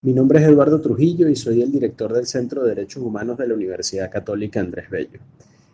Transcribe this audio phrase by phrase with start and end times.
[0.00, 3.48] Mi nombre es Eduardo Trujillo y soy el director del Centro de Derechos Humanos de
[3.48, 5.18] la Universidad Católica Andrés Bello.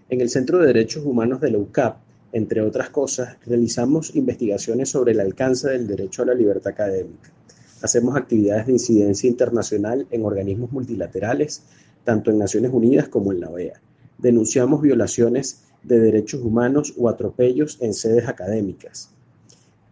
[0.08, 1.98] En el Centro de Derechos Humanos de la UCAP,
[2.32, 7.30] entre otras cosas, realizamos investigaciones sobre el alcance del derecho a la libertad académica.
[7.82, 11.62] Hacemos actividades de incidencia internacional en organismos multilaterales,
[12.02, 13.78] tanto en Naciones Unidas como en la OEA.
[14.16, 19.10] Denunciamos violaciones de derechos humanos o atropellos en sedes académicas.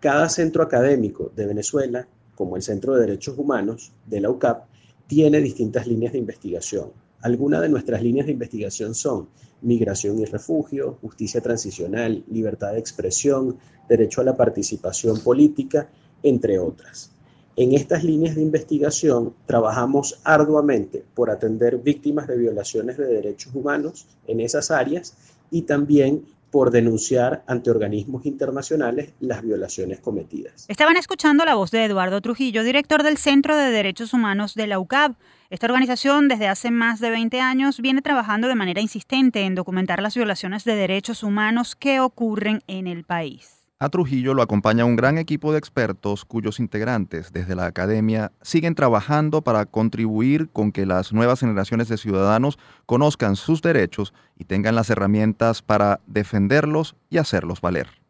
[0.01, 4.67] Cada centro académico de Venezuela como el Centro de Derechos Humanos de la UCAP,
[5.07, 6.91] tiene distintas líneas de investigación.
[7.21, 9.29] Algunas de nuestras líneas de investigación son
[9.63, 13.59] migración y refugio, justicia transicional, libertad de expresión,
[13.89, 15.89] derecho a la participación política,
[16.23, 17.13] entre otras.
[17.55, 24.07] En estas líneas de investigación trabajamos arduamente por atender víctimas de violaciones de derechos humanos
[24.27, 25.15] en esas áreas
[25.51, 30.67] y también por denunciar ante organismos internacionales las violaciones cometidas.
[30.69, 34.79] Estaban escuchando la voz de Eduardo Trujillo, director del Centro de Derechos Humanos de la
[34.79, 35.17] UCAB.
[35.49, 40.03] Esta organización desde hace más de 20 años viene trabajando de manera insistente en documentar
[40.03, 43.62] las violaciones de derechos humanos que ocurren en el país.
[43.83, 48.77] A Trujillo lo acompaña un gran equipo de expertos cuyos integrantes desde la academia siguen
[48.77, 54.77] trabajando para contribuir con que las nuevas generaciones de ciudadanos conozcan sus derechos y tengan
[54.77, 58.02] las herramientas para defenderlos y hacerlos valer.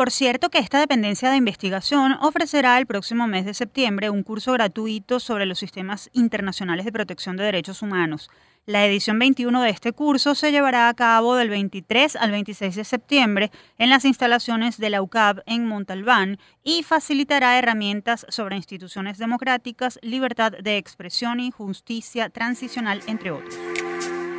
[0.00, 4.52] Por cierto que esta dependencia de investigación ofrecerá el próximo mes de septiembre un curso
[4.52, 8.30] gratuito sobre los sistemas internacionales de protección de derechos humanos.
[8.64, 12.84] La edición 21 de este curso se llevará a cabo del 23 al 26 de
[12.84, 19.98] septiembre en las instalaciones de la UCAB en Montalbán y facilitará herramientas sobre instituciones democráticas,
[20.00, 23.58] libertad de expresión y justicia transicional, entre otros.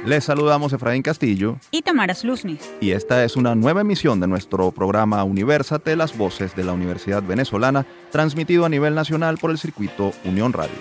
[0.05, 2.73] Les saludamos Efraín Castillo y Tamara Sluznis.
[2.81, 7.21] Y esta es una nueva emisión de nuestro programa Universate, las voces de la Universidad
[7.21, 10.73] Venezolana, transmitido a nivel nacional por el circuito Unión Radio.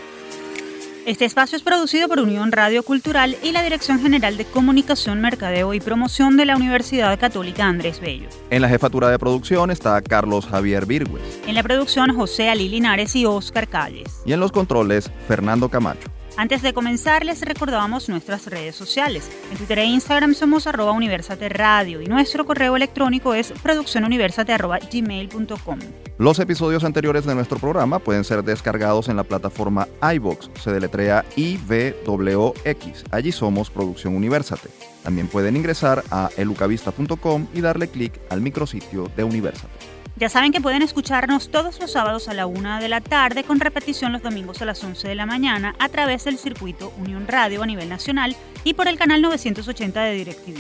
[1.05, 5.75] Este espacio es producido por Unión Radio Cultural y la Dirección General de Comunicación, Mercadeo
[5.75, 8.29] y Promoción de la Universidad Católica Andrés Bello.
[8.49, 11.41] En la jefatura de producción está Carlos Javier Virgües.
[11.47, 14.23] En la producción José Ali Linares y Oscar Calles.
[14.25, 16.11] Y en los controles Fernando Camacho.
[16.37, 19.31] Antes de comenzar, les recordamos nuestras redes sociales.
[19.51, 25.79] En Twitter e Instagram somos arroba Universate Radio y nuestro correo electrónico es produccionuniversate.gmail.com.
[26.19, 31.25] Los episodios anteriores de nuestro programa pueden ser descargados en la plataforma iVox, se deletrea
[31.37, 33.05] IVWX.
[33.11, 34.69] Allí somos Producción Universate.
[35.03, 40.00] También pueden ingresar a elucavista.com y darle clic al micrositio de Universate.
[40.21, 43.59] Ya saben que pueden escucharnos todos los sábados a la una de la tarde con
[43.59, 47.63] repetición los domingos a las 11 de la mañana a través del circuito Unión Radio
[47.63, 50.59] a nivel nacional y por el canal 980 de DirecTV.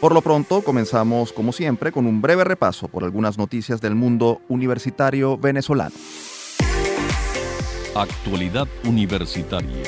[0.00, 4.40] Por lo pronto, comenzamos como siempre con un breve repaso por algunas noticias del mundo
[4.48, 5.94] universitario venezolano.
[7.94, 9.84] Actualidad universitaria.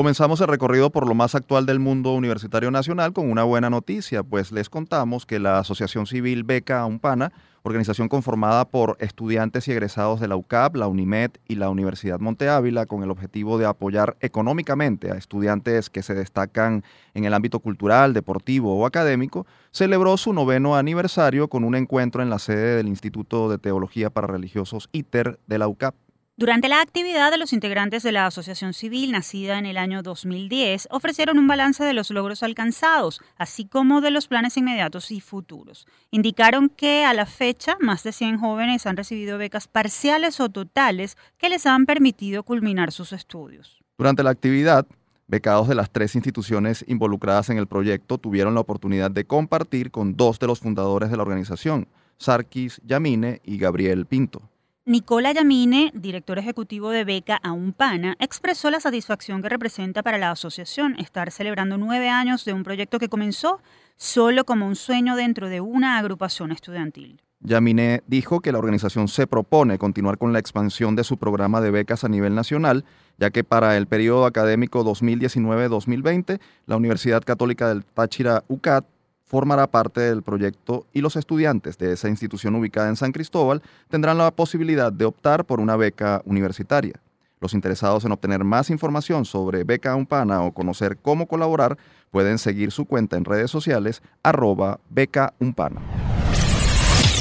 [0.00, 4.22] Comenzamos el recorrido por lo más actual del mundo universitario nacional con una buena noticia,
[4.22, 7.34] pues les contamos que la Asociación Civil Beca Umpana,
[7.64, 12.48] organización conformada por estudiantes y egresados de la UCAP, la UNIMED y la Universidad Monte
[12.48, 16.82] Ávila, con el objetivo de apoyar económicamente a estudiantes que se destacan
[17.12, 22.30] en el ámbito cultural, deportivo o académico, celebró su noveno aniversario con un encuentro en
[22.30, 25.94] la sede del Instituto de Teología para Religiosos ITER de la UCAP.
[26.40, 31.38] Durante la actividad, los integrantes de la Asociación Civil, nacida en el año 2010, ofrecieron
[31.38, 35.86] un balance de los logros alcanzados, así como de los planes inmediatos y futuros.
[36.10, 41.18] Indicaron que a la fecha, más de 100 jóvenes han recibido becas parciales o totales
[41.36, 43.78] que les han permitido culminar sus estudios.
[43.98, 44.86] Durante la actividad,
[45.28, 50.16] becados de las tres instituciones involucradas en el proyecto tuvieron la oportunidad de compartir con
[50.16, 51.86] dos de los fundadores de la organización,
[52.16, 54.49] Sarkis Yamine y Gabriel Pinto.
[54.90, 60.32] Nicola Yamine, director ejecutivo de Beca a Umpana, expresó la satisfacción que representa para la
[60.32, 63.60] asociación estar celebrando nueve años de un proyecto que comenzó
[63.96, 67.22] solo como un sueño dentro de una agrupación estudiantil.
[67.38, 71.70] Yamine dijo que la organización se propone continuar con la expansión de su programa de
[71.70, 72.84] becas a nivel nacional,
[73.16, 78.84] ya que para el periodo académico 2019-2020, la Universidad Católica del Táchira UCAT
[79.30, 84.18] formará parte del proyecto y los estudiantes de esa institución ubicada en San Cristóbal tendrán
[84.18, 86.94] la posibilidad de optar por una beca universitaria.
[87.40, 91.78] Los interesados en obtener más información sobre Beca Umpana o conocer cómo colaborar
[92.10, 95.80] pueden seguir su cuenta en redes sociales arroba Beca Umpana.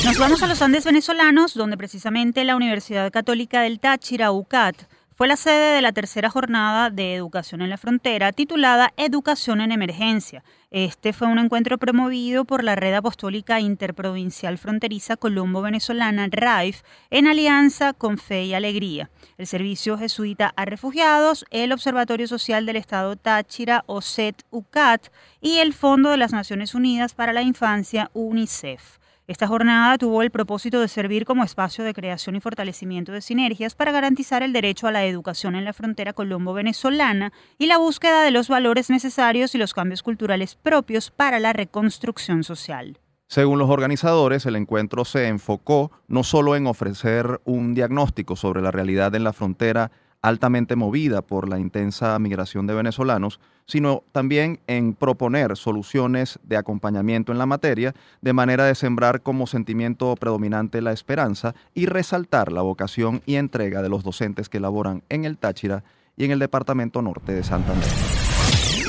[0.03, 4.75] Nos vamos a los Andes venezolanos, donde precisamente la Universidad Católica del Táchira, UCAT,
[5.19, 9.73] fue la sede de la tercera jornada de Educación en la Frontera titulada Educación en
[9.73, 10.43] Emergencia.
[10.71, 17.93] Este fue un encuentro promovido por la Red Apostólica Interprovincial Fronteriza Colombo-Venezolana, RAIF, en alianza
[17.93, 23.83] con Fe y Alegría, el Servicio Jesuita a Refugiados, el Observatorio Social del Estado Táchira,
[23.87, 25.07] OSET-UCAT,
[25.41, 28.98] y el Fondo de las Naciones Unidas para la Infancia, UNICEF.
[29.29, 33.75] Esta jornada tuvo el propósito de servir como espacio de creación y fortalecimiento de sinergias
[33.75, 38.31] para garantizar el derecho a la educación en la frontera colombo-venezolana y la búsqueda de
[38.31, 42.97] los valores necesarios y los cambios culturales propios para la reconstrucción social.
[43.27, 48.71] Según los organizadores, el encuentro se enfocó no solo en ofrecer un diagnóstico sobre la
[48.71, 49.91] realidad en la frontera
[50.21, 57.31] altamente movida por la intensa migración de venezolanos, sino también en proponer soluciones de acompañamiento
[57.31, 62.61] en la materia, de manera de sembrar como sentimiento predominante la esperanza y resaltar la
[62.61, 65.83] vocación y entrega de los docentes que laboran en el Táchira
[66.17, 68.18] y en el Departamento Norte de Santander.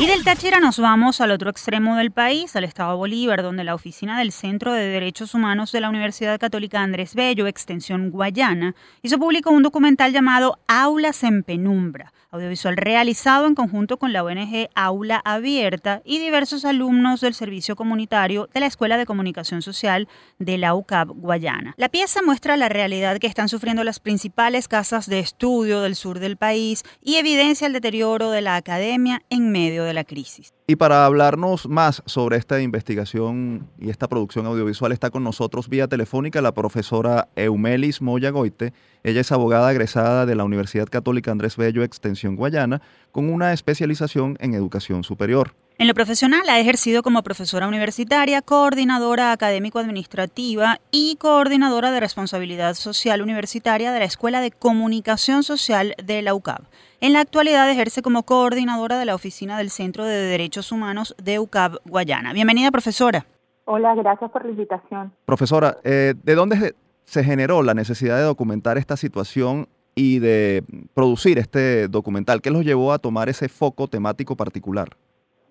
[0.01, 3.75] Y del Táchira nos vamos al otro extremo del país, al estado Bolívar, donde la
[3.75, 9.19] oficina del Centro de Derechos Humanos de la Universidad Católica Andrés Bello, extensión Guayana, hizo
[9.19, 15.21] público un documental llamado Aulas en Penumbra, audiovisual realizado en conjunto con la ONG Aula
[15.25, 20.75] Abierta y diversos alumnos del servicio comunitario de la Escuela de Comunicación Social de la
[20.75, 21.75] UCAP Guayana.
[21.77, 26.19] La pieza muestra la realidad que están sufriendo las principales casas de estudio del sur
[26.19, 30.53] del país y evidencia el deterioro de la academia en medio de la crisis.
[30.71, 35.89] Y para hablarnos más sobre esta investigación y esta producción audiovisual está con nosotros vía
[35.89, 38.73] telefónica la profesora Eumelis Moya Goite.
[39.03, 44.37] Ella es abogada egresada de la Universidad Católica Andrés Bello Extensión Guayana con una especialización
[44.39, 45.57] en educación superior.
[45.81, 53.23] En lo profesional ha ejercido como profesora universitaria, coordinadora académico-administrativa y coordinadora de responsabilidad social
[53.23, 56.65] universitaria de la Escuela de Comunicación Social de la UCAB.
[57.01, 61.39] En la actualidad ejerce como coordinadora de la oficina del Centro de Derechos Humanos de
[61.39, 62.35] UCAB Guayana.
[62.35, 63.25] Bienvenida, profesora.
[63.65, 65.15] Hola, gracias por la invitación.
[65.25, 66.75] Profesora, eh, ¿de dónde
[67.05, 70.63] se generó la necesidad de documentar esta situación y de
[70.93, 72.43] producir este documental?
[72.43, 74.91] ¿Qué los llevó a tomar ese foco temático particular?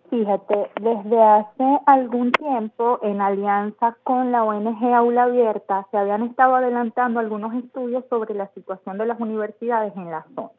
[0.10, 6.56] Fíjate, desde hace algún tiempo, en alianza con la ONG Aula Abierta, se habían estado
[6.56, 10.50] adelantando algunos estudios sobre la situación de las universidades en la zona.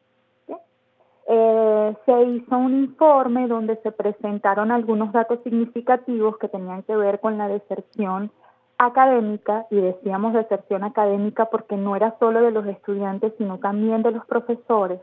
[1.27, 7.19] Eh, se hizo un informe donde se presentaron algunos datos significativos que tenían que ver
[7.19, 8.31] con la deserción
[8.77, 14.11] académica, y decíamos deserción académica porque no era solo de los estudiantes, sino también de
[14.11, 15.01] los profesores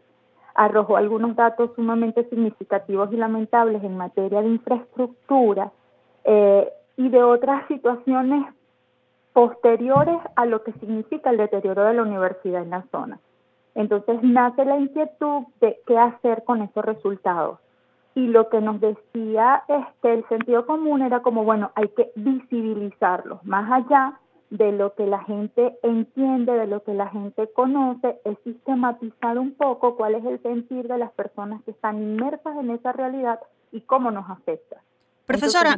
[0.58, 5.70] arrojó algunos datos sumamente significativos y lamentables en materia de infraestructura
[6.24, 8.44] eh, y de otras situaciones
[9.32, 13.20] posteriores a lo que significa el deterioro de la universidad en la zona.
[13.76, 17.60] Entonces nace la inquietud de qué hacer con esos resultados.
[18.16, 23.44] Y lo que nos decía este, el sentido común era como, bueno, hay que visibilizarlos,
[23.44, 24.18] más allá
[24.50, 29.52] de lo que la gente entiende, de lo que la gente conoce, es sistematizar un
[29.52, 33.40] poco cuál es el sentir de las personas que están inmersas en esa realidad
[33.72, 34.82] y cómo nos afecta.
[35.26, 35.76] Profesora,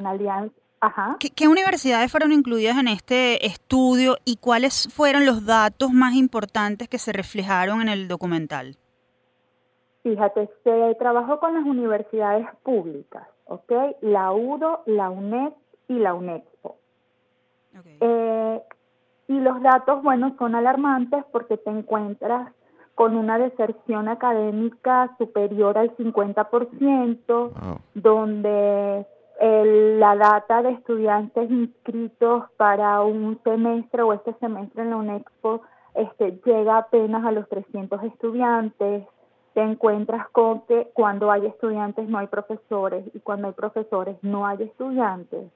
[1.19, 6.99] ¿qué, universidades fueron incluidas en este estudio y cuáles fueron los datos más importantes que
[6.99, 8.77] se reflejaron en el documental?
[10.05, 13.73] Fíjate, se trabajó con las universidades públicas, ¿ok?
[14.01, 15.53] La UDO, la UNED
[15.89, 16.15] y la
[18.01, 18.63] Eh,
[19.29, 22.53] y los datos, bueno, son alarmantes porque te encuentras
[22.95, 29.07] con una deserción académica superior al 50%, donde
[29.41, 35.63] la data de estudiantes inscritos para un semestre o este semestre en la UNEXPO
[35.95, 39.07] este, llega apenas a los 300 estudiantes.
[39.55, 44.47] Te encuentras con que cuando hay estudiantes no hay profesores y cuando hay profesores no
[44.47, 45.51] hay estudiantes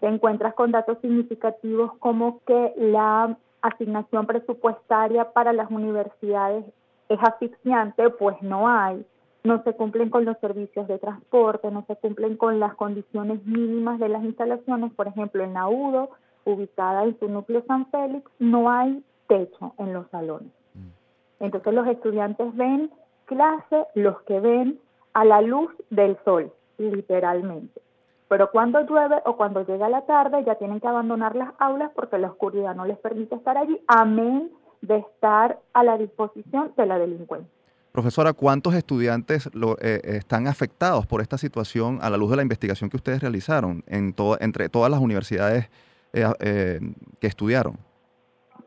[0.00, 6.64] te encuentras con datos significativos como que la asignación presupuestaria para las universidades
[7.08, 9.04] es asfixiante, pues no hay,
[9.42, 13.98] no se cumplen con los servicios de transporte, no se cumplen con las condiciones mínimas
[13.98, 16.10] de las instalaciones, por ejemplo, en la UDO,
[16.44, 20.52] ubicada en su núcleo San Félix, no hay techo en los salones.
[20.74, 21.44] Mm.
[21.44, 22.90] Entonces los estudiantes ven
[23.26, 24.78] clase, los que ven
[25.12, 27.80] a la luz del sol, literalmente.
[28.28, 32.18] Pero cuando llueve o cuando llega la tarde ya tienen que abandonar las aulas porque
[32.18, 34.50] la oscuridad no les permite estar allí, amén
[34.82, 37.50] de estar a la disposición de la delincuencia.
[37.90, 42.42] Profesora, ¿cuántos estudiantes lo, eh, están afectados por esta situación a la luz de la
[42.42, 45.68] investigación que ustedes realizaron en entre todas las universidades
[46.12, 46.80] eh, eh,
[47.18, 47.78] que estudiaron?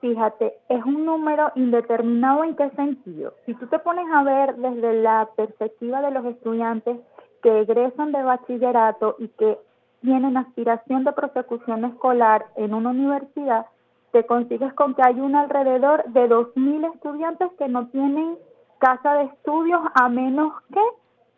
[0.01, 3.35] fíjate, es un número indeterminado en qué sentido.
[3.45, 6.97] Si tú te pones a ver desde la perspectiva de los estudiantes
[7.41, 9.57] que egresan de bachillerato y que
[10.01, 13.67] tienen aspiración de prosecución escolar en una universidad,
[14.11, 18.37] te consigues con que hay un alrededor de 2.000 estudiantes que no tienen
[18.79, 20.81] casa de estudios a menos que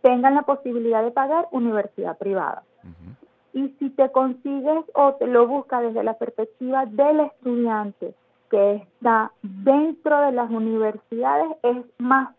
[0.01, 2.63] tengan la posibilidad de pagar universidad privada.
[3.53, 8.15] Y si te consigues o te lo buscas desde la perspectiva del estudiante
[8.49, 12.35] que está dentro de las universidades, es más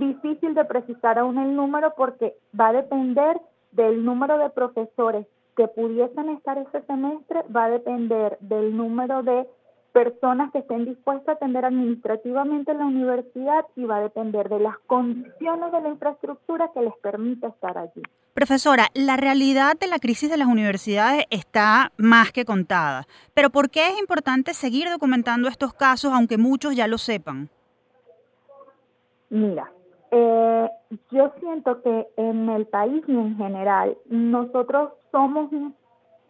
[0.00, 3.40] difícil de precisar aún el número porque va a depender
[3.70, 5.26] del número de profesores
[5.56, 9.46] que pudiesen estar ese semestre, va a depender del número de
[9.92, 14.78] personas que estén dispuestas a atender administrativamente la universidad y va a depender de las
[14.86, 18.02] condiciones de la infraestructura que les permita estar allí.
[18.34, 23.70] Profesora, la realidad de la crisis de las universidades está más que contada, pero ¿por
[23.70, 27.50] qué es importante seguir documentando estos casos aunque muchos ya lo sepan?
[29.28, 29.70] Mira,
[30.10, 30.70] eh,
[31.10, 35.50] yo siento que en el país y en general nosotros somos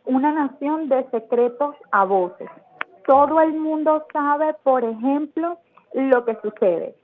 [0.05, 2.51] una nación de secretos a voces
[3.11, 5.59] todo el mundo sabe, por ejemplo,
[5.95, 6.95] lo que sucede.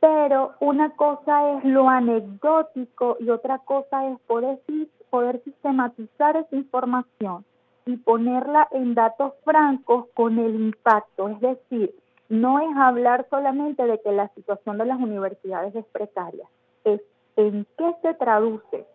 [0.00, 4.58] Pero una cosa es lo anecdótico y otra cosa es poder,
[5.08, 7.44] poder sistematizar esa información
[7.86, 11.28] y ponerla en datos francos con el impacto.
[11.28, 11.94] Es decir,
[12.32, 16.48] no es hablar solamente de que la situación de las universidades es precaria,
[16.82, 17.02] es
[17.36, 18.86] en qué se traduce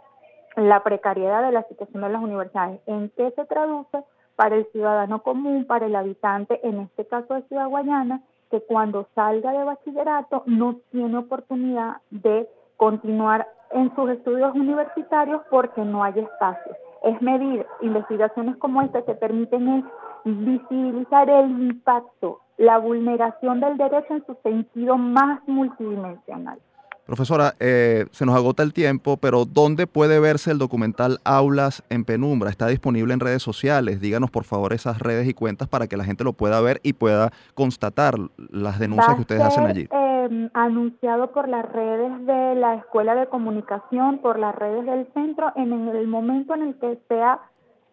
[0.55, 4.03] la precariedad de la situación de las universidades, en qué se traduce
[4.35, 9.07] para el ciudadano común, para el habitante, en este caso de Ciudad Guayana, que cuando
[9.13, 16.17] salga de bachillerato no tiene oportunidad de continuar en sus estudios universitarios porque no hay
[16.17, 16.75] espacio.
[17.03, 19.85] Es medir investigaciones como esta que permiten
[20.25, 26.59] visibilizar el impacto, la vulneración del derecho en su sentido más multidimensional.
[27.07, 32.03] Profesora, eh, se nos agota el tiempo, pero ¿dónde puede verse el documental Aulas en
[32.03, 32.49] Penumbra?
[32.49, 34.01] ¿Está disponible en redes sociales?
[34.01, 36.91] Díganos por favor esas redes y cuentas para que la gente lo pueda ver y
[36.91, 38.15] pueda constatar
[38.49, 39.87] las denuncias que ustedes hacen allí.
[39.89, 45.53] Eh, anunciado por las redes de la Escuela de Comunicación, por las redes del centro,
[45.55, 47.39] en el momento en el que sea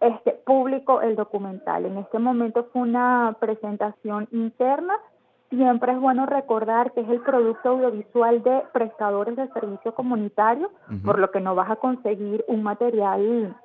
[0.04, 1.86] este público el documental.
[1.86, 4.98] En este momento fue una presentación interna.
[5.50, 10.70] Siempre es bueno recordar que es el producto audiovisual de prestadores de servicio comunitario,
[11.04, 13.56] por lo que no vas a conseguir un material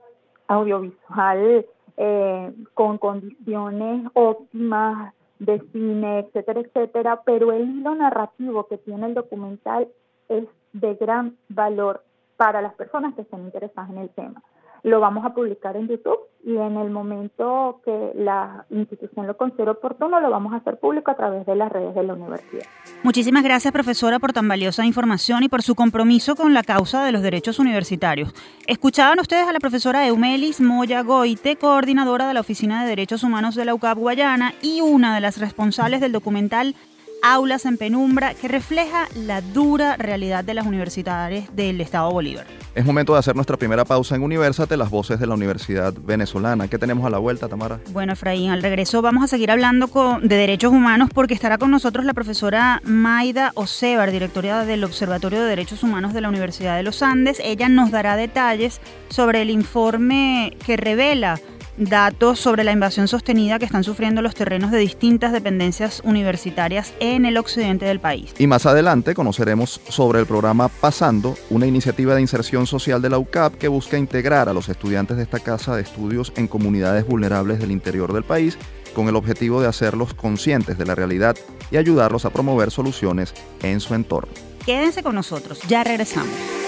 [0.48, 1.66] audiovisual
[1.98, 9.14] eh, con condiciones óptimas de cine, etcétera, etcétera, pero el hilo narrativo que tiene el
[9.14, 9.88] documental
[10.28, 12.04] es de gran valor
[12.38, 14.44] para las personas que estén interesadas en el tema
[14.84, 19.72] lo vamos a publicar en YouTube y en el momento que la institución lo considere
[19.72, 22.64] oportuno lo vamos a hacer público a través de las redes de la universidad.
[23.04, 27.12] Muchísimas gracias profesora por tan valiosa información y por su compromiso con la causa de
[27.12, 28.34] los derechos universitarios.
[28.68, 33.56] Escuchaban ustedes a la profesora Eumelis Moya Goite, coordinadora de la Oficina de Derechos Humanos
[33.56, 36.76] de la UCAP Guayana y una de las responsables del documental
[37.22, 42.46] Aulas en Penumbra, que refleja la dura realidad de las universidades del Estado Bolívar.
[42.76, 46.68] Es momento de hacer nuestra primera pausa en Universate, las voces de la Universidad Venezolana.
[46.68, 47.80] ¿Qué tenemos a la vuelta, Tamara?
[47.92, 49.90] Bueno, Efraín, al regreso vamos a seguir hablando
[50.22, 55.50] de derechos humanos porque estará con nosotros la profesora Maida Osebar, directora del Observatorio de
[55.50, 57.42] Derechos Humanos de la Universidad de los Andes.
[57.44, 61.40] Ella nos dará detalles sobre el informe que revela
[61.80, 67.26] datos sobre la invasión sostenida que están sufriendo los terrenos de distintas dependencias universitarias en
[67.26, 68.34] el occidente del país.
[68.38, 73.18] Y más adelante conoceremos sobre el programa Pasando, una iniciativa de inserción social de la
[73.18, 77.60] UCAP que busca integrar a los estudiantes de esta casa de estudios en comunidades vulnerables
[77.60, 78.58] del interior del país
[78.94, 81.38] con el objetivo de hacerlos conscientes de la realidad
[81.72, 84.34] y ayudarlos a promover soluciones en su entorno.
[84.66, 86.59] Quédense con nosotros, ya regresamos.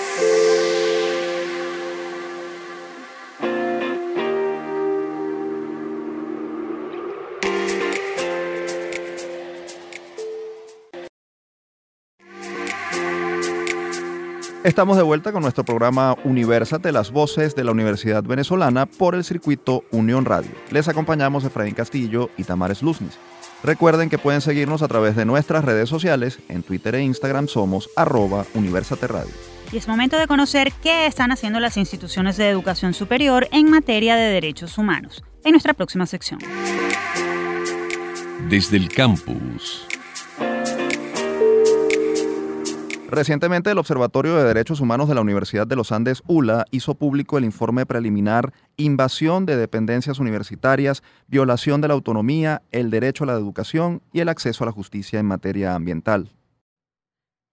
[14.63, 19.23] Estamos de vuelta con nuestro programa Universate, las voces de la Universidad Venezolana por el
[19.23, 20.51] circuito Unión Radio.
[20.69, 23.17] Les acompañamos Efraín Castillo y Tamares Luznis.
[23.63, 26.37] Recuerden que pueden seguirnos a través de nuestras redes sociales.
[26.47, 29.33] En Twitter e Instagram somos arroba Universate Radio.
[29.71, 34.15] Y es momento de conocer qué están haciendo las instituciones de educación superior en materia
[34.15, 35.23] de derechos humanos.
[35.43, 36.39] En nuestra próxima sección.
[38.47, 39.87] Desde el campus.
[43.11, 47.37] Recientemente el Observatorio de Derechos Humanos de la Universidad de los Andes, ULA, hizo público
[47.37, 53.33] el informe preliminar Invasión de dependencias universitarias, violación de la autonomía, el derecho a la
[53.33, 56.31] educación y el acceso a la justicia en materia ambiental.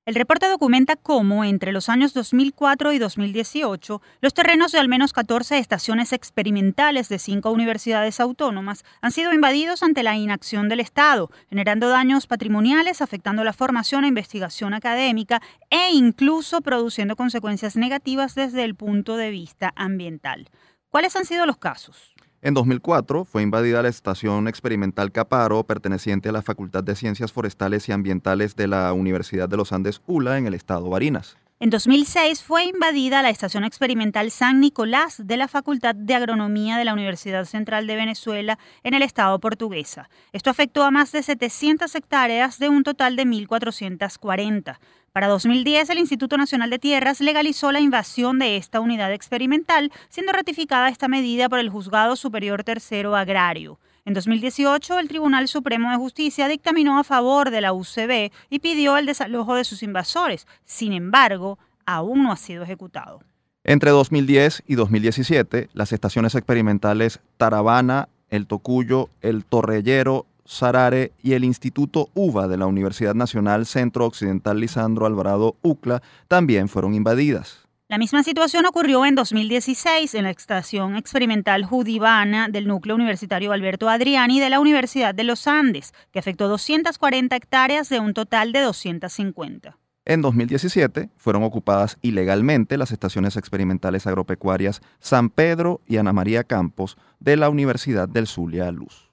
[0.08, 5.12] El reporte documenta cómo, entre los años 2004 y 2018, los terrenos de al menos
[5.12, 11.30] 14 estaciones experimentales de cinco universidades autónomas han sido invadidos ante la inacción del Estado,
[11.50, 18.64] generando daños patrimoniales, afectando la formación e investigación académica e incluso produciendo consecuencias negativas desde
[18.64, 20.48] el punto de vista ambiental.
[20.88, 22.14] ¿Cuáles han sido los casos?
[22.40, 27.88] En 2004 fue invadida la estación experimental Caparo, perteneciente a la Facultad de Ciencias Forestales
[27.88, 31.36] y Ambientales de la Universidad de los Andes ULA en el estado Barinas.
[31.58, 36.84] En 2006 fue invadida la estación experimental San Nicolás de la Facultad de Agronomía de
[36.84, 40.08] la Universidad Central de Venezuela en el estado portuguesa.
[40.32, 44.78] Esto afectó a más de 700 hectáreas de un total de 1.440.
[45.18, 50.32] Para 2010, el Instituto Nacional de Tierras legalizó la invasión de esta unidad experimental, siendo
[50.32, 53.80] ratificada esta medida por el Juzgado Superior Tercero Agrario.
[54.04, 58.96] En 2018, el Tribunal Supremo de Justicia dictaminó a favor de la UCB y pidió
[58.96, 60.46] el desalojo de sus invasores.
[60.64, 63.20] Sin embargo, aún no ha sido ejecutado.
[63.64, 71.44] Entre 2010 y 2017, las estaciones experimentales Taravana, El Tocuyo, El Torrellero Sarare y el
[71.44, 77.68] Instituto UVA de la Universidad Nacional Centro Occidental Lisandro Alvarado UCLA también fueron invadidas.
[77.88, 83.90] La misma situación ocurrió en 2016 en la estación experimental Judivana del núcleo universitario Alberto
[83.90, 88.60] Adriani de la Universidad de los Andes, que afectó 240 hectáreas de un total de
[88.60, 89.76] 250.
[90.06, 96.96] En 2017 fueron ocupadas ilegalmente las estaciones experimentales agropecuarias San Pedro y Ana María Campos
[97.20, 99.07] de la Universidad del Zulia Luz.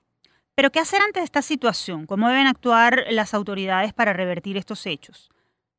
[0.55, 2.05] Pero ¿qué hacer ante esta situación?
[2.05, 5.29] ¿Cómo deben actuar las autoridades para revertir estos hechos?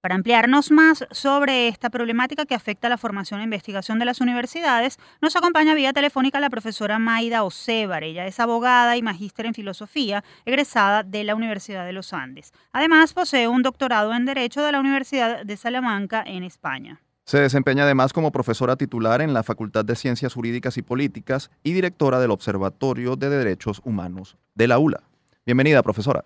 [0.02, 4.20] Para ampliarnos más sobre esta problemática que afecta a la formación e investigación de las
[4.20, 8.04] universidades, nos acompaña vía telefónica la profesora Maida Osebar.
[8.04, 12.52] Ella es abogada y magíster en filosofía, egresada de la Universidad de los Andes.
[12.70, 17.00] Además, posee un doctorado en Derecho de la Universidad de Salamanca en España.
[17.26, 21.72] Se desempeña además como profesora titular en la Facultad de Ciencias Jurídicas y Políticas y
[21.72, 25.00] directora del Observatorio de Derechos Humanos de la ULA.
[25.44, 26.22] Bienvenida, profesora.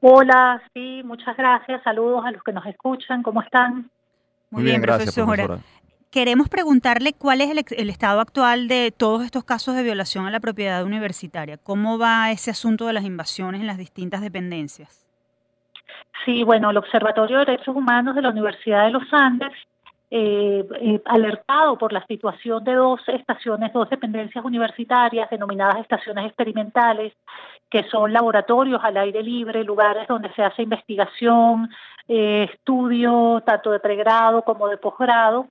[0.00, 1.82] Hola, sí, muchas gracias.
[1.82, 3.24] Saludos a los que nos escuchan.
[3.24, 3.90] ¿Cómo están?
[4.50, 5.58] Muy, bien, profesora.
[6.12, 10.30] Queremos preguntarle cuál es el, el, estado actual de todos estos casos de violación a
[10.30, 11.56] la propiedad universitaria.
[11.56, 15.03] ¿Cómo va ese asunto de las invasiones en las distintas dependencias?
[16.24, 19.52] Sí, bueno, el Observatorio de Derechos Humanos de la Universidad de los Andes,
[20.10, 27.12] eh, eh, alertado por la situación de dos estaciones, dos dependencias universitarias denominadas estaciones experimentales,
[27.68, 31.68] que son laboratorios al aire libre, lugares donde se hace investigación,
[32.06, 35.48] eh, estudio, tanto de pregrado como de posgrado,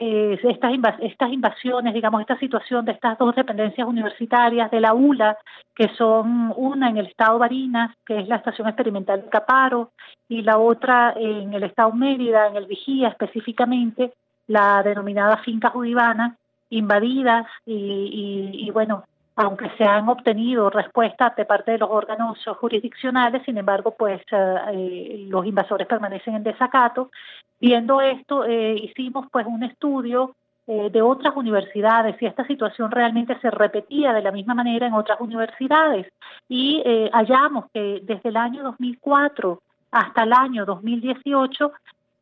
[0.00, 5.36] estas, estas invasiones, digamos, esta situación de estas dos dependencias universitarias de la ULA,
[5.74, 9.90] que son una en el estado Barinas, que es la estación experimental de Caparo,
[10.28, 14.14] y la otra en el estado Mérida, en el Vigía específicamente,
[14.46, 16.36] la denominada finca judivana,
[16.70, 19.04] invadidas y, y bueno,
[19.40, 24.56] aunque se han obtenido respuestas de parte de los órganos jurisdiccionales, sin embargo, pues eh,
[24.72, 27.10] eh, los invasores permanecen en desacato.
[27.58, 30.34] Viendo esto, eh, hicimos pues un estudio
[30.66, 35.20] de otras universidades si esta situación realmente se repetía de la misma manera en otras
[35.20, 36.06] universidades
[36.48, 36.80] y
[37.12, 41.72] hallamos que desde el año 2004 hasta el año 2018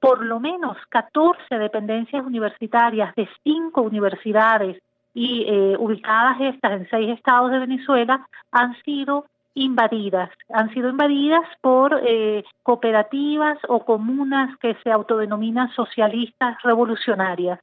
[0.00, 4.81] por lo menos 14 dependencias universitarias de cinco universidades
[5.18, 11.44] y eh, ubicadas estas en seis estados de Venezuela han sido invadidas, han sido invadidas
[11.61, 17.59] por eh, cooperativas o comunas que se autodenominan socialistas revolucionarias.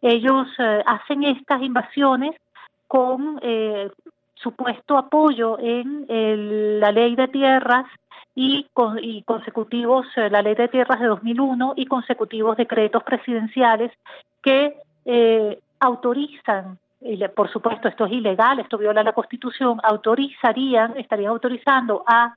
[0.00, 2.36] Ellos eh, hacen estas invasiones
[2.86, 3.40] con
[4.34, 6.06] supuesto apoyo en
[6.78, 7.86] la ley de tierras
[8.34, 8.66] y,
[9.00, 13.90] y consecutivos, la ley de tierras de 2001 y consecutivos decretos presidenciales
[14.42, 14.76] que
[15.80, 16.78] autorizan
[17.34, 22.36] por supuesto esto es ilegal, esto viola la Constitución, autorizarían, estarían autorizando a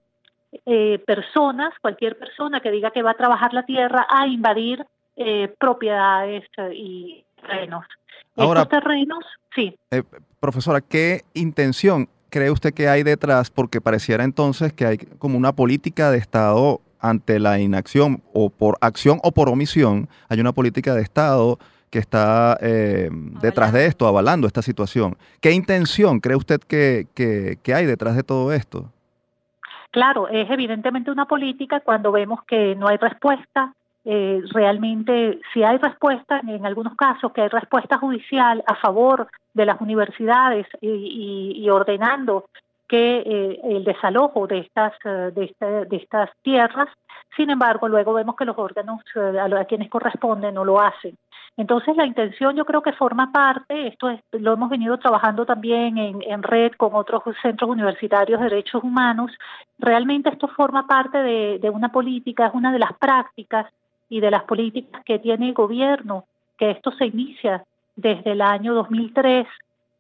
[0.66, 5.54] eh, personas, cualquier persona que diga que va a trabajar la tierra, a invadir eh,
[5.60, 7.86] propiedades eh, y terrenos.
[8.38, 9.24] Ahora, Estos terrenos,
[9.54, 9.78] sí.
[10.40, 13.50] profesora, ¿qué intención cree usted que hay detrás?
[13.50, 18.78] Porque pareciera entonces que hay como una política de Estado ante la inacción o por
[18.82, 21.60] acción o por omisión, hay una política de Estado
[21.96, 23.08] que está eh,
[23.42, 25.16] detrás de esto, avalando esta situación.
[25.40, 28.92] ¿Qué intención cree usted que, que, hay detrás de todo esto?
[29.92, 33.72] Claro, es evidentemente una política cuando vemos que no hay respuesta
[34.04, 39.66] eh, realmente si hay respuesta, en algunos casos que hay respuesta judicial a favor de
[39.66, 42.50] las universidades y, ordenando
[42.88, 46.88] que eh, el desalojo de estas eh, de, de, estas tierras,
[47.36, 51.18] sin embargo, luego vemos que los órganos a, quienes corresponden no lo hacen.
[51.58, 56.22] Entonces, la intención yo creo que forma parte, esto lo hemos venido trabajando también en,
[56.22, 59.32] en, red con otros centros universitarios de derechos humanos,
[59.80, 63.68] realmente esto forma parte de, de una política, es una de las prácticas
[64.10, 66.26] y de las políticas que tiene el gobierno,
[66.58, 67.64] que esto se inicia
[67.96, 69.48] desde el año 2003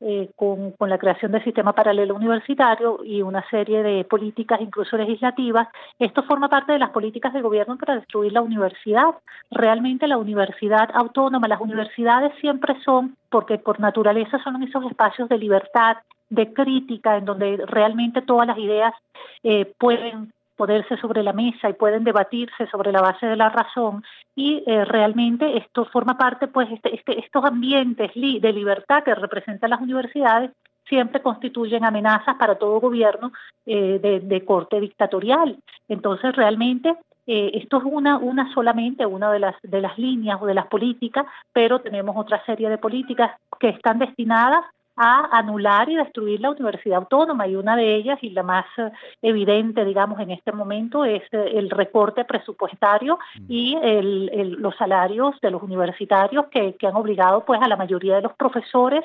[0.07, 4.97] eh, con, con, la creación del sistema paralelo universitario y una serie de políticas, incluso
[4.97, 5.67] legislativas.
[5.97, 9.15] Esto forma parte de las políticas del gobierno para destruir la universidad.
[9.49, 15.39] Realmente la universidad autónoma, las universidades siempre son, porque por naturaleza son esos espacios de
[15.39, 15.97] libertad,
[16.29, 18.93] de crítica, en donde realmente todas las ideas
[19.41, 24.03] eh, pueden ponerse sobre la mesa y pueden debatirse sobre la base de la razón
[24.35, 29.69] y eh, realmente esto forma parte pues este, este, estos ambientes de libertad que representan
[29.69, 30.51] las universidades
[30.87, 33.31] siempre constituyen amenazas para todo gobierno
[33.65, 35.57] eh, de, corte dictatorial.
[35.87, 36.95] Entonces realmente
[37.27, 40.67] eh, esto es una una solamente una de las de las líneas o de las
[40.67, 44.63] políticas pero tenemos otra serie de políticas que están destinadas
[44.95, 48.91] a anular y destruir la universidad autónoma y una de ellas y la más eh,
[49.21, 53.45] evidente digamos en este momento es eh, el recorte presupuestario mm.
[53.49, 58.15] y el, los salarios de los universitarios que, que, han obligado pues a la mayoría
[58.15, 59.03] de los profesores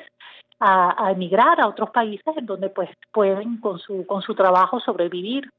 [0.59, 4.79] a, a, emigrar a otros países en donde pues pueden con su con su trabajo
[4.79, 5.49] sobrevivir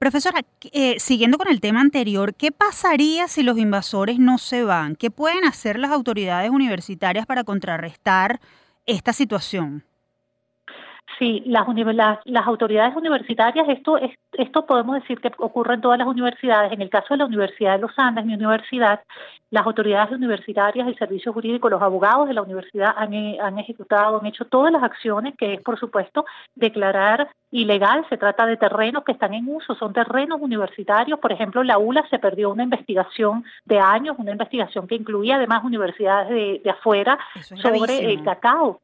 [0.00, 0.40] Profesora,
[0.72, 4.96] eh, siguiendo con el tema anterior, ¿qué pasaría si los invasores no se van?
[4.96, 8.40] ¿Qué pueden hacer las autoridades universitarias para contrarrestar
[8.86, 9.84] esta situación?
[11.18, 11.66] Sí, las,
[12.24, 16.72] las, autoridades universitarias, esto, es, esto podemos decir que ocurre en todas las universidades.
[16.72, 19.02] En el caso de la Universidad de los Andes, mi universidad,
[19.50, 24.26] las autoridades universitarias, el servicio jurídico, los abogados de la universidad han, han ejecutado, han
[24.26, 28.06] hecho todas las acciones que es, por supuesto, declarar ilegal.
[28.08, 31.18] Se trata de terrenos que están en uso, son terrenos universitarios.
[31.18, 35.64] Por ejemplo, la ULA se perdió una investigación de años, una investigación que incluía además
[35.64, 37.18] universidades de, de afuera
[37.60, 38.80] sobre el cacao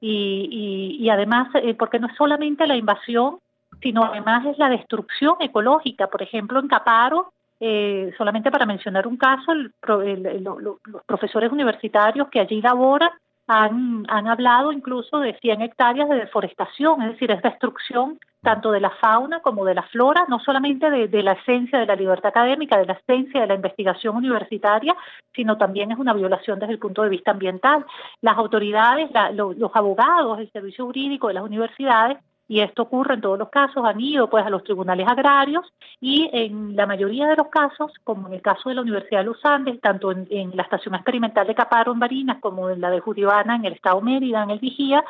[0.00, 3.38] y, y, además, eh, porque no es solamente la invasión,
[3.82, 6.06] sino además es la destrucción ecológica.
[6.08, 12.40] Por ejemplo, en Caparo, eh, solamente para mencionar un caso, el, los profesores universitarios que
[12.40, 13.10] allí laboran
[13.48, 18.80] han, han hablado incluso de 100 hectáreas de deforestación, es decir, es destrucción tanto de
[18.80, 22.78] la fauna como de la flora, no solamente de, la esencia de la libertad académica,
[22.78, 24.96] de la esencia de la investigación universitaria,
[25.34, 27.84] sino también es una violación desde el punto de vista ambiental.
[28.20, 32.18] Las autoridades, los abogados, el servicio jurídico de las universidades
[32.50, 35.70] y esto ocurre en todos los casos, han ido pues a los tribunales agrarios
[36.00, 39.26] y en la mayoría de los casos, como en el caso de la Universidad de
[39.26, 43.00] los Andes, tanto en, la estación experimental de Caparo en Barinas como en la de
[43.00, 45.04] Juribana en el estado Mérida, en el Vigía,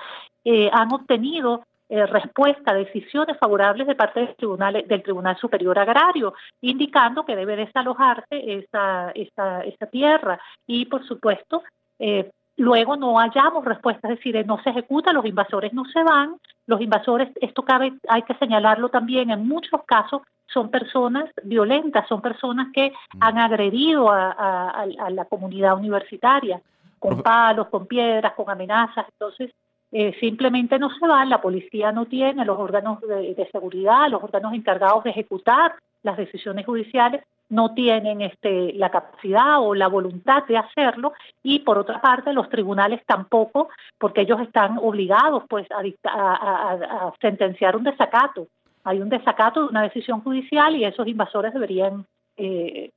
[0.44, 6.34] eh, han obtenido eh, respuesta, decisiones favorables de parte del Tribunal, del Tribunal Superior Agrario,
[6.60, 10.38] indicando que debe desalojarse esa, esa, esa tierra.
[10.66, 11.62] Y, por supuesto,
[11.98, 16.36] eh, luego no hallamos respuesta, es decir, no se ejecuta, los invasores no se van,
[16.66, 22.20] los invasores, esto cabe, hay que señalarlo también, en muchos casos son personas violentas, son
[22.20, 23.18] personas que mm.
[23.20, 26.60] han agredido a, la comunidad universitaria
[26.98, 29.52] con palos, con piedras, con amenazas, entonces
[29.92, 34.54] eh, simplemente no se van, la policía no tiene los órganos de seguridad, los órganos
[34.54, 40.58] encargados de ejecutar las decisiones judiciales no tienen este, la capacidad o la voluntad de
[40.58, 47.12] hacerlo y por otra parte los tribunales tampoco porque ellos están obligados pues a, a,
[47.20, 48.48] sentenciar un desacato.
[48.84, 52.90] Hay un desacato de una decisión judicial y esos invasores deberían eh,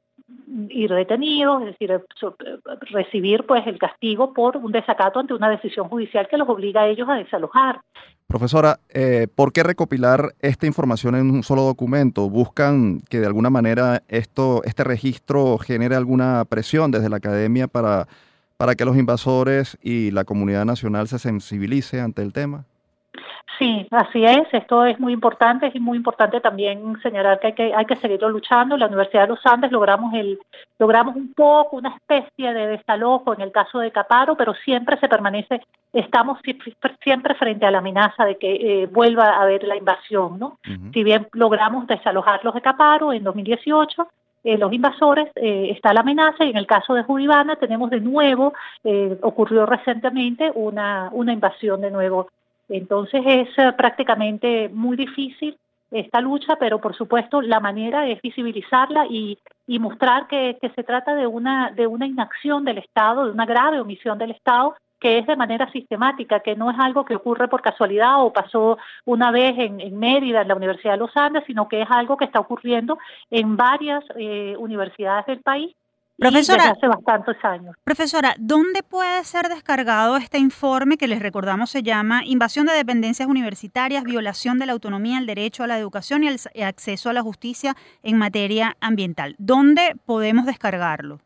[0.70, 2.02] ir detenidos, es decir,
[2.92, 6.88] recibir pues el castigo por un desacato ante una decisión judicial que los obliga a
[6.88, 7.82] ellos a desalojar.
[8.28, 12.30] Profesora, eh, ¿por qué recopilar esta información en un solo documento?
[12.30, 18.08] ¿Buscan que de alguna manera esto, este registro genere alguna presión desde la academia para,
[18.58, 22.66] para que los invasores y la comunidad nacional se sensibilice ante el tema?
[23.58, 24.48] Sí, así es.
[24.52, 25.68] Esto es muy importante.
[25.68, 28.76] Es muy importante también señalar que hay que, hay que seguirlo luchando.
[28.76, 30.40] En la Universidad de los Andes logramos el
[30.80, 35.08] logramos un poco una especie de desalojo en el caso de Caparo, pero siempre se
[35.08, 35.62] permanece,
[35.94, 36.40] estamos
[37.04, 40.58] siempre frente a la amenaza de que eh, vuelva a haber la invasión, ¿no?
[40.92, 44.08] Si bien logramos desalojarlos de Caparo en 2018,
[44.44, 48.00] eh, los invasores, eh, está la amenaza y en el caso de Juribana tenemos de
[48.02, 52.28] nuevo, eh, ocurrió recientemente una, una invasión de nuevo
[52.78, 55.58] entonces es eh, prácticamente muy difícil
[55.92, 59.38] esta lucha, pero por supuesto la manera es visibilizarla y,
[59.80, 63.80] mostrar que, que, se trata de una, de una inacción del Estado, de una grave
[63.80, 67.62] omisión del Estado, que es de manera sistemática, que no es algo que ocurre por
[67.62, 71.68] casualidad o pasó una vez en, en Mérida, en la Universidad de los Andes, sino
[71.68, 72.98] que es algo que está ocurriendo
[73.30, 75.76] en varias eh, universidades del país
[76.18, 77.76] Profesora, hace bastantes años.
[77.84, 83.28] Profesora, ¿dónde puede ser descargado este informe que les recordamos se llama Invasión de dependencias
[83.28, 87.24] universitarias, violación de la autonomía, el derecho a la educación y el acceso a la
[87.24, 89.36] justicia en materia ambiental?
[89.40, 91.20] ¿Dónde podemos descargarlo?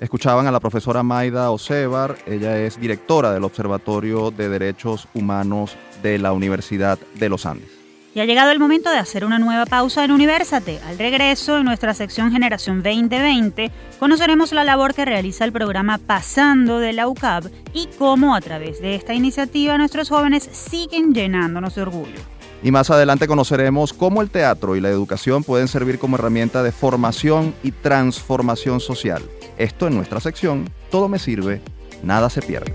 [0.00, 6.18] Escuchaban a la profesora Maida Osebar, ella es directora del Observatorio de Derechos Humanos de
[6.18, 7.73] la Universidad de los Andes.
[8.14, 10.78] Y ha llegado el momento de hacer una nueva pausa en Universate.
[10.86, 16.78] Al regreso, en nuestra sección Generación 2020, conoceremos la labor que realiza el programa Pasando
[16.78, 21.82] de la UCAB y cómo a través de esta iniciativa nuestros jóvenes siguen llenándonos de
[21.82, 22.20] orgullo.
[22.62, 26.70] Y más adelante conoceremos cómo el teatro y la educación pueden servir como herramienta de
[26.70, 29.22] formación y transformación social.
[29.58, 31.62] Esto en nuestra sección Todo me sirve,
[32.04, 32.72] nada se pierde.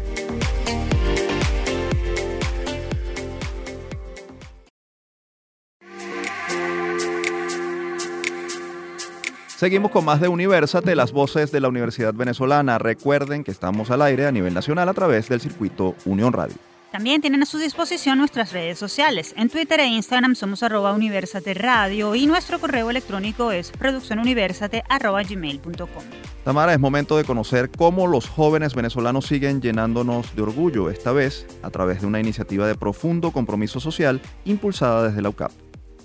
[9.59, 12.77] Seguimos con más de Universate, las voces de la Universidad Venezolana.
[12.77, 16.55] Recuerden que estamos al aire a nivel nacional a través del circuito Unión Radio.
[16.93, 19.33] También tienen a su disposición nuestras redes sociales.
[19.35, 26.03] En Twitter e Instagram somos arroba Universate Radio y nuestro correo electrónico es produccionuniversate.gmail.com.
[26.45, 31.45] Tamara, es momento de conocer cómo los jóvenes venezolanos siguen llenándonos de orgullo, esta vez
[31.63, 35.51] a través de una iniciativa de profundo compromiso social impulsada desde la UCAP.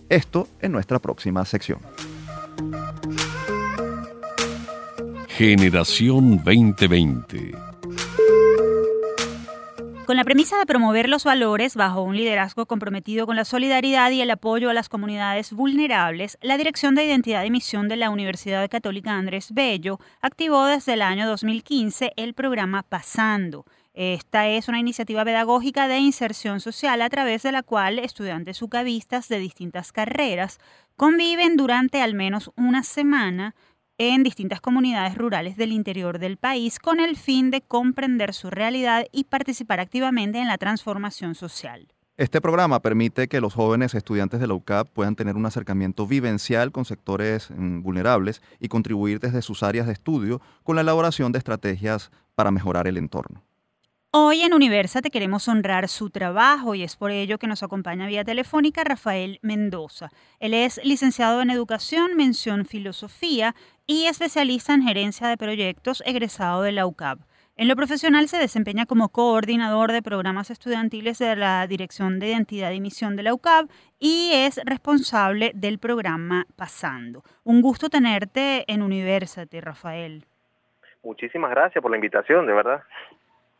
[0.08, 1.78] Esto en nuestra próxima sección.
[5.36, 7.50] Generación 2020.
[10.06, 14.20] Con la premisa de promover los valores bajo un liderazgo comprometido con la solidaridad y
[14.20, 18.70] el apoyo a las comunidades vulnerables, la Dirección de Identidad y Misión de la Universidad
[18.70, 23.64] Católica Andrés Bello activó desde el año 2015 el programa Pasando.
[23.92, 29.28] Esta es una iniciativa pedagógica de inserción social a través de la cual estudiantes ucavistas
[29.28, 30.60] de distintas carreras
[30.96, 33.56] conviven durante al menos una semana
[33.98, 39.06] en distintas comunidades rurales del interior del país con el fin de comprender su realidad
[39.12, 41.88] y participar activamente en la transformación social.
[42.16, 46.70] Este programa permite que los jóvenes estudiantes de la UCAP puedan tener un acercamiento vivencial
[46.70, 51.38] con sectores mm, vulnerables y contribuir desde sus áreas de estudio con la elaboración de
[51.38, 53.42] estrategias para mejorar el entorno.
[54.16, 58.06] Hoy en Universa te queremos honrar su trabajo y es por ello que nos acompaña
[58.06, 60.10] vía telefónica Rafael Mendoza.
[60.38, 63.56] Él es licenciado en Educación, mención Filosofía
[63.88, 67.18] y especialista en gerencia de proyectos egresado de la UCAP.
[67.56, 72.70] En lo profesional se desempeña como coordinador de programas estudiantiles de la Dirección de Identidad
[72.70, 77.24] y Misión de la UCAP y es responsable del programa Pasando.
[77.42, 80.24] Un gusto tenerte en Universate, Rafael.
[81.02, 82.80] Muchísimas gracias por la invitación, de verdad.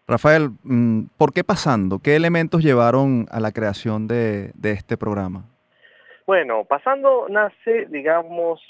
[0.07, 1.99] Rafael, mm, ¿por qué pasando?
[1.99, 5.45] ¿Qué elementos llevaron a la creación de, este programa?
[6.27, 8.61] Bueno, pasando nace, digamos,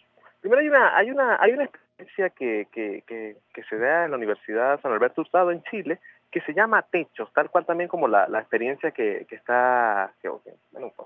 [0.41, 3.37] primero hay una, hay una, hay una experiencia que,
[3.69, 5.99] se da en la Universidad San Alberto Hurtado en Chile,
[6.31, 10.13] que se llama Techos, tal cual también como la, experiencia que, está,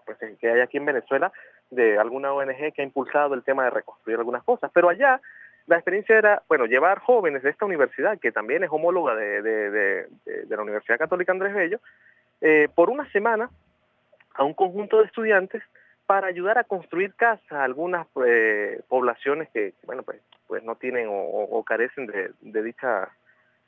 [0.05, 1.33] pues, que hay aquí en Venezuela
[1.71, 5.21] de alguna ONG que ha impulsado el tema de reconstruir algunas cosas, pero allá
[5.69, 10.07] la experiencia era, bueno, llevar jóvenes de esta universidad, que también es homóloga de, de,
[10.49, 11.79] la Universidad Católica Andrés Bello,
[12.41, 13.51] eh, por una semana
[14.35, 15.63] a un conjunto de estudiantes
[16.07, 21.07] para ayudar a construir casas a algunas eh, poblaciones que, bueno, pues, pues no tienen
[21.11, 23.11] o, carecen de, de, dicha,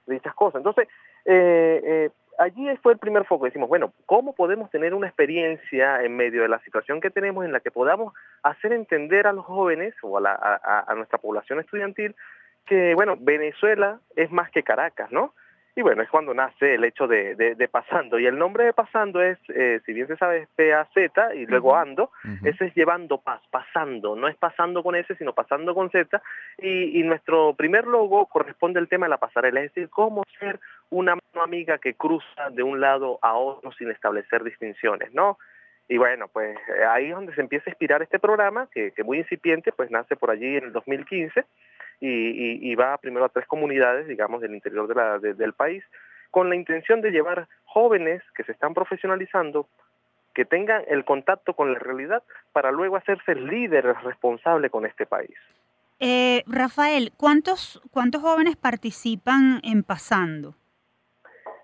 [0.07, 0.61] de dichas cosas.
[0.61, 0.89] Entonces,
[1.27, 3.45] eh allí fue el primer foco.
[3.45, 7.53] Decimos, bueno, ¿cómo podemos tener una experiencia en medio de la situación que tenemos en
[7.53, 12.15] la que podamos hacer entender a los jóvenes o a, nuestra población estudiantil
[12.67, 15.35] que, bueno, Venezuela es más que Caracas, ¿no?
[15.77, 18.19] Y bueno, es cuando nace el hecho de, de, pasando.
[18.19, 21.77] Y el nombre de pasando es, eh, si bien se sabe, es P-A-Z y luego
[21.77, 22.11] ando,
[22.43, 24.17] ese es llevando paz, pasando.
[24.17, 26.21] No es pasando con S, sino pasando con Z.
[26.59, 30.59] Y, y, nuestro primer logo corresponde al tema de la pasarela, es decir, cómo ser
[30.91, 35.39] una mano amiga que cruza de un lado a otro sin establecer distinciones, ¿no?
[35.89, 39.03] Y bueno, pues eh, ahí es donde se empieza a inspirar este programa, que, que
[39.03, 41.45] muy incipiente, pues nace por allí en el 2015
[42.01, 45.85] y, y, va primero a tres comunidades, digamos, del interior de la, del país,
[46.31, 49.69] con la intención de llevar jóvenes que se están profesionalizando,
[50.33, 52.23] que tengan el contacto con la realidad
[52.53, 55.37] para luego hacerse líderes responsables con este país.
[55.99, 60.55] Eh, Rafael, ¿cuántos, ¿cuántos jóvenes participan en Pasando?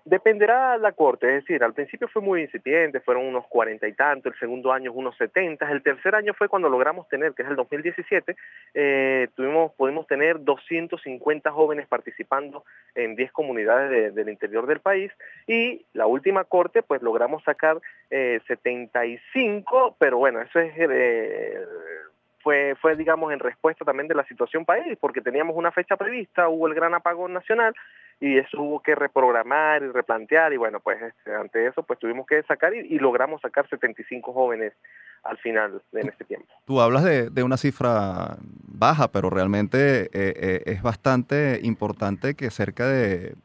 [0.09, 4.31] Dependerá la corte, es decir, al principio fue muy incipiente, fueron unos cuarenta y tantos,
[4.31, 7.57] el segundo año unos setenta, el tercer año fue cuando logramos tener, que es el
[7.57, 8.33] 2017,
[8.73, 12.63] eh, tuvimos, pudimos tener 250 jóvenes participando
[12.95, 15.11] en 10 comunidades del interior del país
[15.45, 20.71] y la última corte pues logramos sacar eh, 75, pero bueno, eso es...
[20.77, 21.65] Eh,
[22.39, 26.47] fue, fue, digamos, en respuesta también de la situación país, porque teníamos una fecha prevista,
[26.47, 27.75] hubo el gran apagón nacional,
[28.19, 32.25] y eso hubo que reprogramar y replantear y bueno, pues este, ante eso pues tuvimos
[32.25, 34.73] que sacar y, logramos sacar 75 jóvenes
[35.23, 36.47] al final en este tiempo.
[36.65, 42.49] Tú hablas de, de una cifra baja, pero realmente eh, eh, es bastante importante que
[42.49, 43.35] cerca de,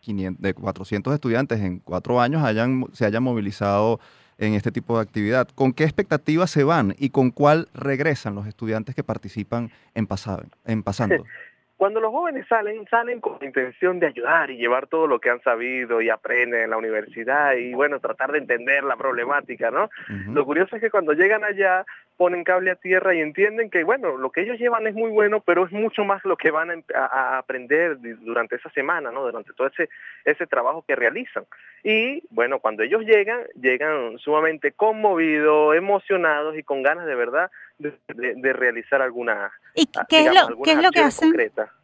[0.00, 4.00] 500, de 400 estudiantes en cuatro años hayan, se hayan movilizado
[4.38, 5.48] en este tipo de actividad.
[5.48, 10.44] ¿Con qué expectativas se van y con cuál regresan los estudiantes que participan en, pasado,
[10.64, 11.24] en pasando?
[11.76, 15.30] Cuando los jóvenes salen, salen con la intención de ayudar y llevar todo lo que
[15.30, 19.90] han sabido y aprenden en la universidad y bueno, tratar de entender la problemática, ¿no?
[20.32, 21.84] Lo curioso es que cuando llegan allá
[22.16, 25.40] ponen cable a tierra y entienden que bueno, lo que ellos llevan es muy bueno,
[25.40, 29.22] pero es mucho más lo que van a, aprender durante esa semana, ¿no?
[29.22, 29.88] Durante todo ese,
[30.24, 31.44] ese trabajo que realizan.
[31.82, 38.52] Y bueno, cuando ellos llegan, llegan sumamente conmovidos, emocionados y con ganas de verdad de,
[38.52, 41.32] realizar alguna ¿Y ah, qué, es lo, ¿qué es lo que hacen?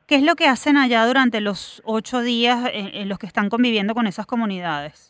[0.07, 3.95] ¿Qué es lo que hacen allá durante los ocho días en, los que están conviviendo
[3.95, 5.10] con esas comunidades?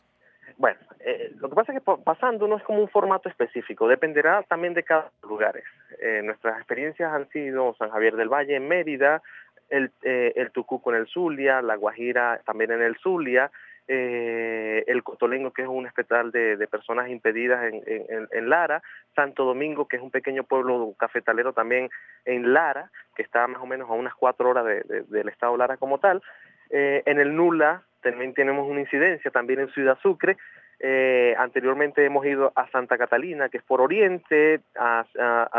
[0.61, 4.43] Bueno, eh, lo que pasa es que pasando no es como un formato específico, dependerá
[4.43, 5.59] también de cada lugar.
[6.03, 9.23] Eh, nuestras experiencias han sido San Javier del Valle en Mérida,
[9.71, 13.51] el, eh, Tucuco en el Zulia, La Guajira también en el Zulia,
[13.89, 18.83] el Cotolengo, que es un hospital de, personas impedidas en, Lara,
[19.17, 21.89] Santo Domingo, que es un pequeño pueblo cafetalero también
[22.27, 25.99] en Lara, que está más o menos a unas cuatro horas del estado Lara como
[25.99, 26.23] tal.
[26.69, 30.37] En el Nula también tenemos una incidencia, también en Ciudad Sucre.
[30.79, 35.05] Eh, anteriormente hemos ido a Santa Catalina, que es por oriente, a,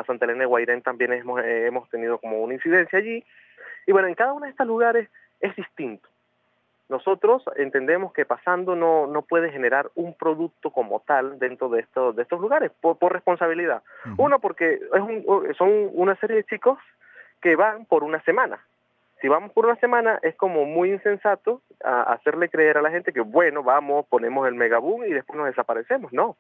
[0.08, 3.24] Santa Elena de Guairén también hemos, hemos tenido como una incidencia allí.
[3.86, 6.08] Y bueno, en cada uno de estos lugares es distinto
[6.92, 12.16] nosotros entendemos que pasando no, no puede generar un producto como tal dentro de estos,
[12.16, 13.82] de estos lugares, por, responsabilidad.
[14.18, 15.26] Uno, porque es un,
[15.58, 16.78] son una serie de chicos
[17.42, 18.60] que van por una semana
[19.22, 23.22] si vamos por una semana es como muy insensato hacerle creer a la gente que
[23.22, 26.12] bueno, vamos, ponemos el megaboom y después nos desaparecemos.
[26.12, 26.38] No,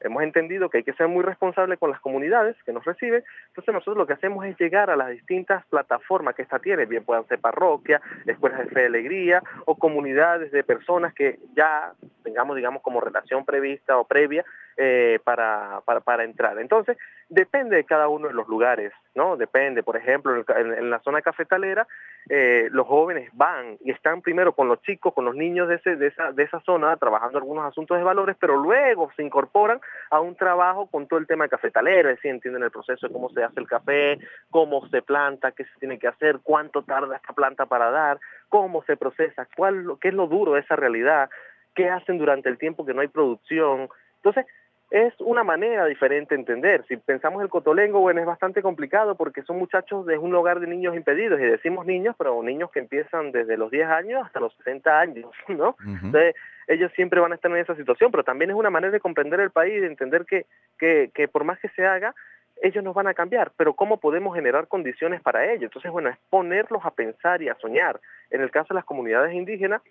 [0.00, 3.72] hemos entendido que hay que ser muy responsable con las comunidades que nos reciben, entonces
[3.72, 7.26] nosotros lo que hacemos es llegar a las distintas plataformas que esta tiene, bien puedan
[7.28, 11.92] ser parroquias, escuelas de fe y alegría o comunidades de personas que ya
[12.22, 14.44] tengamos, digamos, como relación prevista o previa
[14.76, 16.58] eh, para, para, entrar.
[16.58, 16.96] Entonces,
[17.28, 19.36] depende de cada uno de los lugares, ¿no?
[19.36, 21.86] Depende, por ejemplo, en, la zona cafetalera,
[22.28, 25.96] eh, los jóvenes van y están primero con los chicos, con los niños de, ese,
[25.96, 30.20] de, esa, de esa zona, trabajando algunos asuntos de valores, pero luego se incorporan a
[30.20, 33.44] un trabajo con todo el tema cafetalero, es decir, entienden el proceso de cómo se
[33.44, 34.18] hace el café,
[34.50, 38.82] cómo se planta, qué se tiene que hacer, cuánto tarda esta planta para dar, cómo
[38.84, 41.30] se procesa, cuál, qué es lo duro de esa realidad,
[41.74, 43.88] qué hacen durante el tiempo que no hay producción.
[44.24, 44.46] Entonces,
[44.90, 46.84] es una manera diferente de entender.
[46.86, 50.66] Si pensamos el cotolengo, bueno, es bastante complicado porque son muchachos de un hogar de
[50.66, 54.54] niños impedidos, y decimos niños, pero niños que empiezan desde los 10 años hasta los
[54.58, 55.76] 60 años, ¿no?
[55.84, 56.36] Entonces,
[56.68, 59.40] ellos siempre van a estar en esa situación, pero también es una manera de comprender
[59.40, 60.46] el país, de entender que,
[60.78, 62.14] que, que por más que se haga,
[62.62, 65.64] ellos nos van a cambiar, pero ¿cómo podemos generar condiciones para ello?
[65.64, 68.00] Entonces, bueno, es ponerlos a pensar y a soñar.
[68.30, 69.82] En el caso de las comunidades indígenas,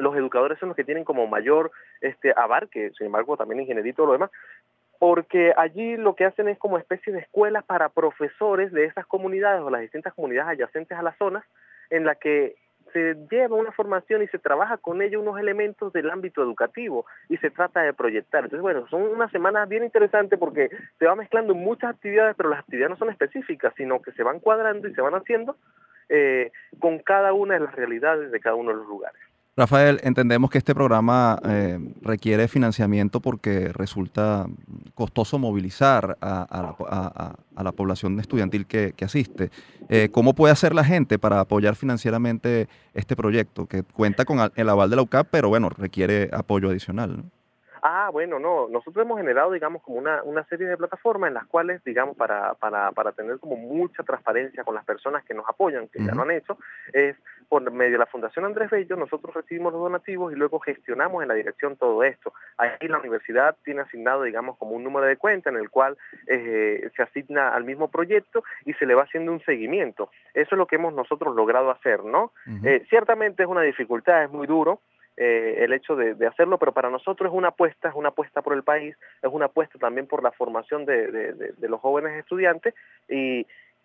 [0.00, 4.00] los educadores son los que tienen como mayor este abarque, sin embargo también ingeniería y
[4.00, 4.30] lo demás,
[4.98, 9.62] porque allí lo que hacen es como especie de escuelas para profesores de esas comunidades
[9.62, 11.44] o las distintas comunidades adyacentes a las zonas
[11.88, 12.56] en la que
[12.92, 17.36] se lleva una formación y se trabaja con ellos unos elementos del ámbito educativo y
[17.38, 18.44] se trata de proyectar.
[18.44, 22.60] Entonces, bueno, son unas semanas bien interesantes porque se va mezclando muchas actividades, pero las
[22.60, 25.56] actividades no son específicas, sino que se van cuadrando y se van haciendo
[26.08, 29.20] eh, con cada una de las realidades de cada uno de los lugares.
[29.60, 34.46] Rafael, entendemos que este programa eh, requiere financiamiento porque resulta
[34.94, 36.74] costoso movilizar a,
[37.62, 39.50] la, población estudiantil que, asiste.
[39.90, 44.68] Eh, ¿Cómo puede hacer la gente para apoyar financieramente este proyecto que cuenta con el
[44.70, 47.24] aval de la UCAP, pero bueno, requiere apoyo adicional?
[47.82, 51.46] Ah, bueno, no, nosotros hemos generado, digamos, como una, una serie de plataformas en las
[51.46, 55.88] cuales, digamos, para, para, para tener como mucha transparencia con las personas que nos apoyan,
[55.88, 56.58] que ya lo han hecho,
[56.92, 57.16] es
[57.48, 61.28] por medio de la Fundación Andrés Bello, nosotros recibimos los donativos y luego gestionamos en
[61.28, 62.32] la dirección todo esto.
[62.56, 66.90] Ahí la universidad tiene asignado, digamos, como un número de cuenta en el cual eh,
[66.94, 70.10] se asigna al mismo proyecto y se le va haciendo un seguimiento.
[70.32, 72.32] Eso es lo que hemos nosotros logrado hacer, ¿no?
[72.64, 74.80] eh, ciertamente es una dificultad, es muy duro,
[75.22, 78.54] eh, el hecho de, hacerlo, pero para nosotros es una apuesta, es una apuesta por
[78.54, 82.74] el país, es una apuesta también por la formación de, los jóvenes estudiantes
[83.06, 83.44] y,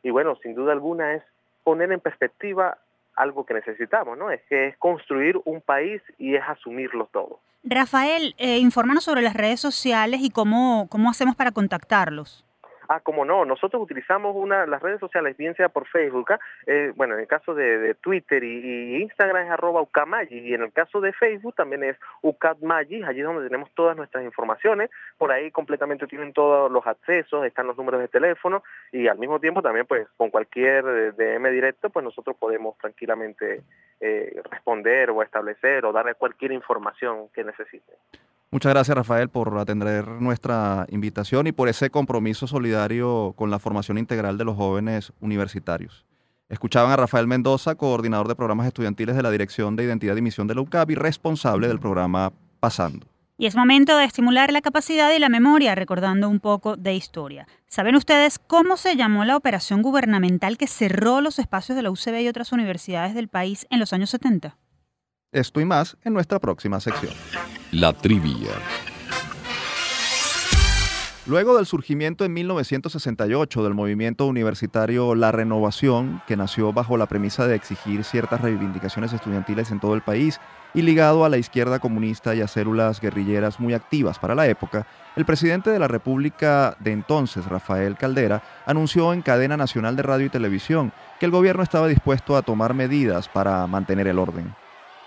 [0.09, 1.23] bueno, sin duda alguna es
[1.65, 2.77] poner en perspectiva
[3.17, 4.31] algo que necesitamos, ¿no?
[4.31, 7.41] Es que es construir un país y es asumirlo todo.
[7.65, 12.45] Rafael, eh, infórmanos sobre las redes sociales y cómo, cómo hacemos para contactarlos.
[12.87, 16.39] Ah, como no, nosotros utilizamos una, las redes sociales, bien sea por Facebook, ¿ah?
[16.67, 20.71] eh, bueno, en el caso de, Twitter y, Instagram es arroba ucamagi, y en el
[20.71, 25.51] caso de Facebook también es ucatmagi, allí es donde tenemos todas nuestras informaciones, por ahí
[25.51, 29.85] completamente tienen todos los accesos, están los números de teléfono, y al mismo tiempo también
[29.85, 33.63] pues con cualquier eh, DM directo, pues nosotros podemos tranquilamente
[33.99, 37.95] eh, responder o establecer o darle cualquier información que necesiten.
[38.55, 43.97] Muchas gracias Rafael por atender nuestra invitación y por ese compromiso solidario con la formación
[43.97, 46.05] integral de los jóvenes universitarios.
[46.47, 50.47] Escuchaban a Rafael Mendoza, coordinador de programas estudiantiles de la Dirección de Identidad y Misión
[50.47, 52.31] de la UCAP y responsable del programa
[52.61, 53.07] Pasando.
[53.37, 57.49] Y es momento de estimular la capacidad y la memoria, recordando un poco de historia.
[57.67, 62.21] ¿Saben ustedes cómo se llamó la operación gubernamental que cerró los espacios de la UCB
[62.21, 64.55] y otras universidades del país en los años 70?
[65.35, 67.11] Esto y más en nuestra próxima sección.
[67.73, 68.51] La trivia.
[71.27, 77.47] Luego del surgimiento en 1968 del movimiento universitario La Renovación, que nació bajo la premisa
[77.47, 80.39] de exigir ciertas reivindicaciones estudiantiles en todo el país
[80.73, 84.87] y ligado a la izquierda comunista y a células guerrilleras muy activas para la época,
[85.17, 90.27] el presidente de la República de entonces, Rafael Caldera, anunció en cadena nacional de radio
[90.27, 94.55] y televisión que el gobierno estaba dispuesto a tomar medidas para mantener el orden.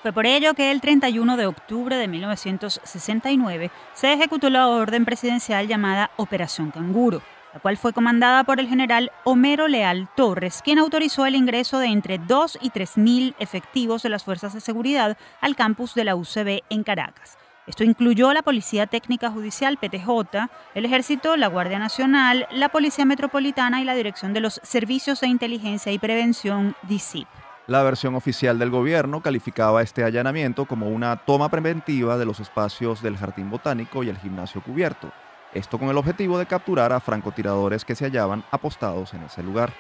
[0.03, 5.67] Fue por ello que el 31 de octubre de 1969 se ejecutó la orden presidencial
[5.67, 7.21] llamada Operación Canguro,
[7.53, 11.89] la cual fue comandada por el general Homero Leal Torres, quien autorizó el ingreso de
[11.89, 16.15] entre 2 y 3 mil efectivos de las fuerzas de seguridad al campus de la
[16.15, 17.37] UCB en Caracas.
[17.67, 23.81] Esto incluyó la Policía Técnica Judicial PTJ, el Ejército, la Guardia Nacional, la Policía Metropolitana
[23.81, 27.27] y la Dirección de los Servicios de Inteligencia y Prevención DICIP.
[27.69, 33.03] La versión oficial del gobierno calificaba este allanamiento como una toma preventiva de los espacios
[33.03, 35.13] del Jardín Botánico y el gimnasio cubierto,
[35.53, 39.75] esto con el objetivo de capturar a francotiradores que se hallaban apostados en ese lugar.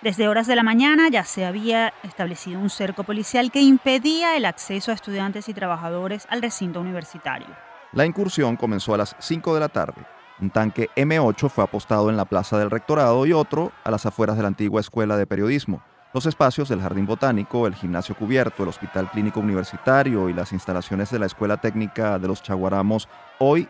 [0.00, 4.44] Desde horas de la mañana ya se había establecido un cerco policial que impedía el
[4.44, 7.46] acceso a estudiantes y trabajadores al recinto universitario.
[7.92, 10.02] La incursión comenzó a las 5 de la tarde.
[10.40, 14.36] Un tanque M8 fue apostado en la plaza del rectorado y otro a las afueras
[14.36, 15.84] de la antigua escuela de periodismo.
[16.14, 21.10] Los espacios del Jardín Botánico, el gimnasio cubierto, el Hospital Clínico Universitario y las instalaciones
[21.10, 23.08] de la Escuela Técnica de los Chaguaramos,
[23.38, 23.66] hoy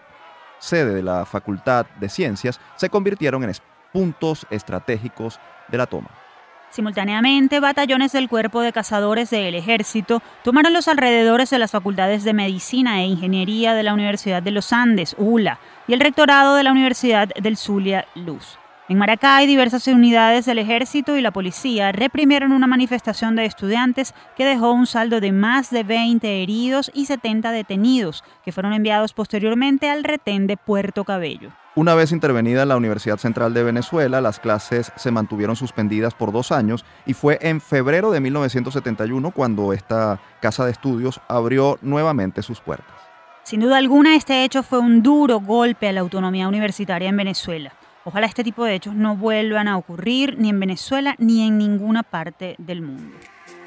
[0.58, 3.52] sede de la Facultad de Ciencias, se convirtieron en
[3.92, 5.38] puntos estratégicos
[5.68, 6.08] de la toma.
[6.70, 12.32] Simultáneamente, batallones del Cuerpo de Cazadores del Ejército tomaron los alrededores de las facultades de
[12.32, 16.72] Medicina e Ingeniería de la Universidad de los Andes, ULA, y el rectorado de la
[16.72, 18.58] Universidad del Zulia, Luz.
[18.88, 24.44] En Maracay, diversas unidades del ejército y la policía reprimieron una manifestación de estudiantes que
[24.44, 29.88] dejó un saldo de más de 20 heridos y 70 detenidos, que fueron enviados posteriormente
[29.88, 31.50] al retén de Puerto Cabello.
[31.76, 36.50] Una vez intervenida la Universidad Central de Venezuela, las clases se mantuvieron suspendidas por dos
[36.50, 42.60] años y fue en febrero de 1971 cuando esta casa de estudios abrió nuevamente sus
[42.60, 42.96] puertas.
[43.44, 47.72] Sin duda alguna, este hecho fue un duro golpe a la autonomía universitaria en Venezuela.
[48.04, 52.02] Ojalá este tipo de hechos no vuelvan a ocurrir ni en Venezuela ni en ninguna
[52.02, 53.16] parte del mundo.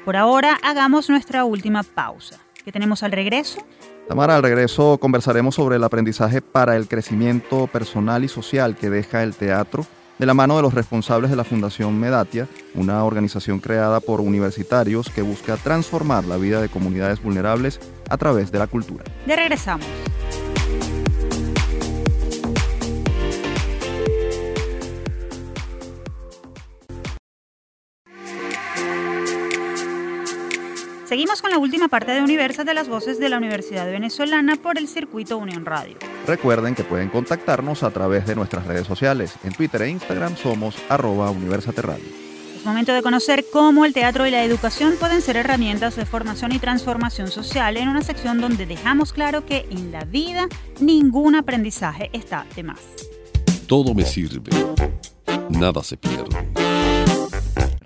[0.04, 2.38] Por ahora, hagamos nuestra última pausa.
[2.64, 3.60] ¿Qué tenemos al regreso?
[4.08, 9.22] Tamara, al regreso conversaremos sobre el aprendizaje para el crecimiento personal y social que deja
[9.22, 9.86] el teatro
[10.18, 15.10] de la mano de los responsables de la Fundación Medatia, una organización creada por universitarios
[15.10, 19.04] que busca transformar la vida de comunidades vulnerables a través de la cultura.
[19.26, 19.86] Ya regresamos.
[31.06, 34.76] Seguimos con la última parte de Universa de las Voces de la Universidad Venezolana por
[34.76, 35.96] el circuito Unión Radio.
[36.26, 39.36] Recuerden que pueden contactarnos a través de nuestras redes sociales.
[39.44, 41.32] En Twitter e Instagram somos arroba
[41.76, 42.04] Radio.
[42.56, 46.50] Es momento de conocer cómo el teatro y la educación pueden ser herramientas de formación
[46.50, 50.48] y transformación social en una sección donde dejamos claro que en la vida
[50.80, 52.80] ningún aprendizaje está de más.
[53.68, 54.50] Todo me sirve,
[55.50, 56.65] nada se pierde.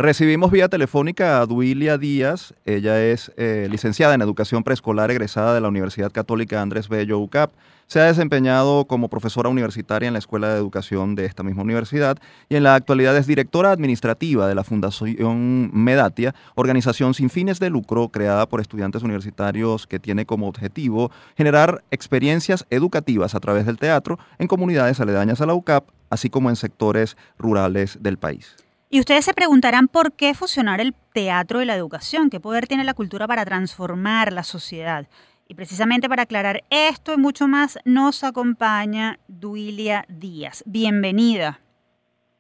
[0.03, 2.55] Recibimos vía telefónica a Duilia Díaz.
[2.64, 7.53] Ella es eh, licenciada en Educación Preescolar egresada de la Universidad Católica Andrés Bello UCAP.
[7.86, 12.16] Se ha desempeñado como profesora universitaria en la Escuela de Educación de esta misma universidad
[12.48, 17.68] y en la actualidad es directora administrativa de la Fundación Medatia, organización sin fines de
[17.68, 23.76] lucro creada por estudiantes universitarios que tiene como objetivo generar experiencias educativas a través del
[23.76, 28.59] teatro en comunidades aledañas a la UCAP, así como en sectores rurales del país.
[28.93, 32.82] Y ustedes se preguntarán por qué fusionar el teatro y la educación, qué poder tiene
[32.82, 35.07] la cultura para transformar la sociedad.
[35.47, 40.64] Y precisamente para aclarar esto y mucho más, nos acompaña Duilia Díaz.
[40.66, 41.61] Bienvenida.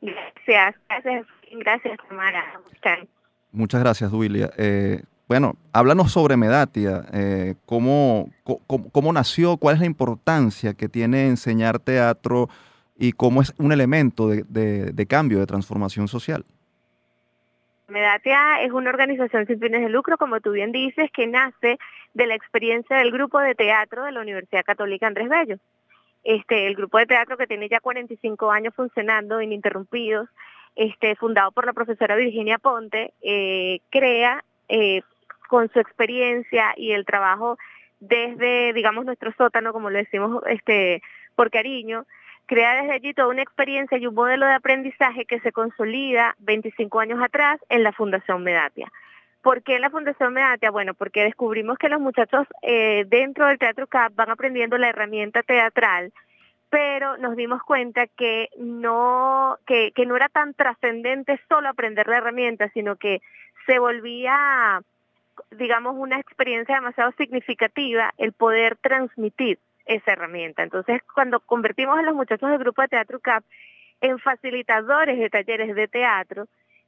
[0.00, 2.44] Gracias, gracias, gracias Tamara.
[3.52, 4.50] Muchas gracias, Duilia.
[4.56, 8.28] Eh, bueno, háblanos sobre Medatia, eh, cómo,
[8.66, 12.48] cómo, nació, cuál es la importancia que tiene enseñar teatro
[13.00, 16.44] y cómo es un elemento de, cambio, de transformación social.
[17.88, 21.78] Medatia es una organización sin fines de lucro, como tú bien dices, que nace
[22.12, 25.56] de la experiencia del grupo de teatro de la Universidad Católica Andrés Bello.
[26.24, 30.28] Este, el grupo de teatro que tiene ya 45 años funcionando ininterrumpidos,
[30.76, 35.00] este, fundado por la profesora Virginia Ponte, eh, crea eh,
[35.48, 37.56] con su experiencia y el trabajo
[37.98, 41.02] desde, digamos, nuestro sótano, como lo decimos este,
[41.34, 42.04] por cariño,
[42.50, 46.98] crea desde allí toda una experiencia y un modelo de aprendizaje que se consolida 25
[46.98, 48.90] años atrás en la Fundación Medatia.
[49.40, 50.72] ¿Por qué la Fundación Medatia?
[50.72, 55.44] Bueno, porque descubrimos que los muchachos eh, dentro del Teatro CAP van aprendiendo la herramienta
[55.44, 56.12] teatral,
[56.70, 62.68] pero nos dimos cuenta que no, que no era tan trascendente solo aprender la herramienta,
[62.70, 63.22] sino que
[63.64, 64.80] se volvía,
[65.52, 69.60] digamos, una experiencia demasiado significativa el poder transmitir
[69.90, 70.62] esa herramienta.
[70.62, 73.44] Entonces, cuando convertimos a los muchachos del grupo de Teatro CAP
[74.00, 76.46] en facilitadores de talleres de teatro,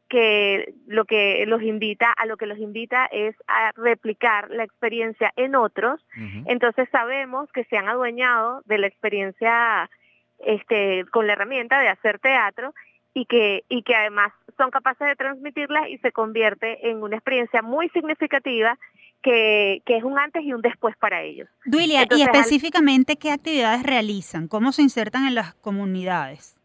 [0.09, 5.33] que lo que los invita, a lo que los invita es a replicar la experiencia
[5.37, 6.05] en otros,
[6.47, 9.91] entonces sabemos que se han adueñado de la experiencia
[10.39, 12.75] este, con la herramienta de hacer teatro
[13.15, 17.63] y que, y que además son capaces de transmitirla y se convierte en una experiencia
[17.63, 18.79] muy significativa
[19.23, 21.49] que, es un antes y un después para ellos.
[21.65, 24.49] Duilia, y específicamente, ¿qué actividades realizan?
[24.49, 26.59] ¿Cómo se insertan en las comunidades?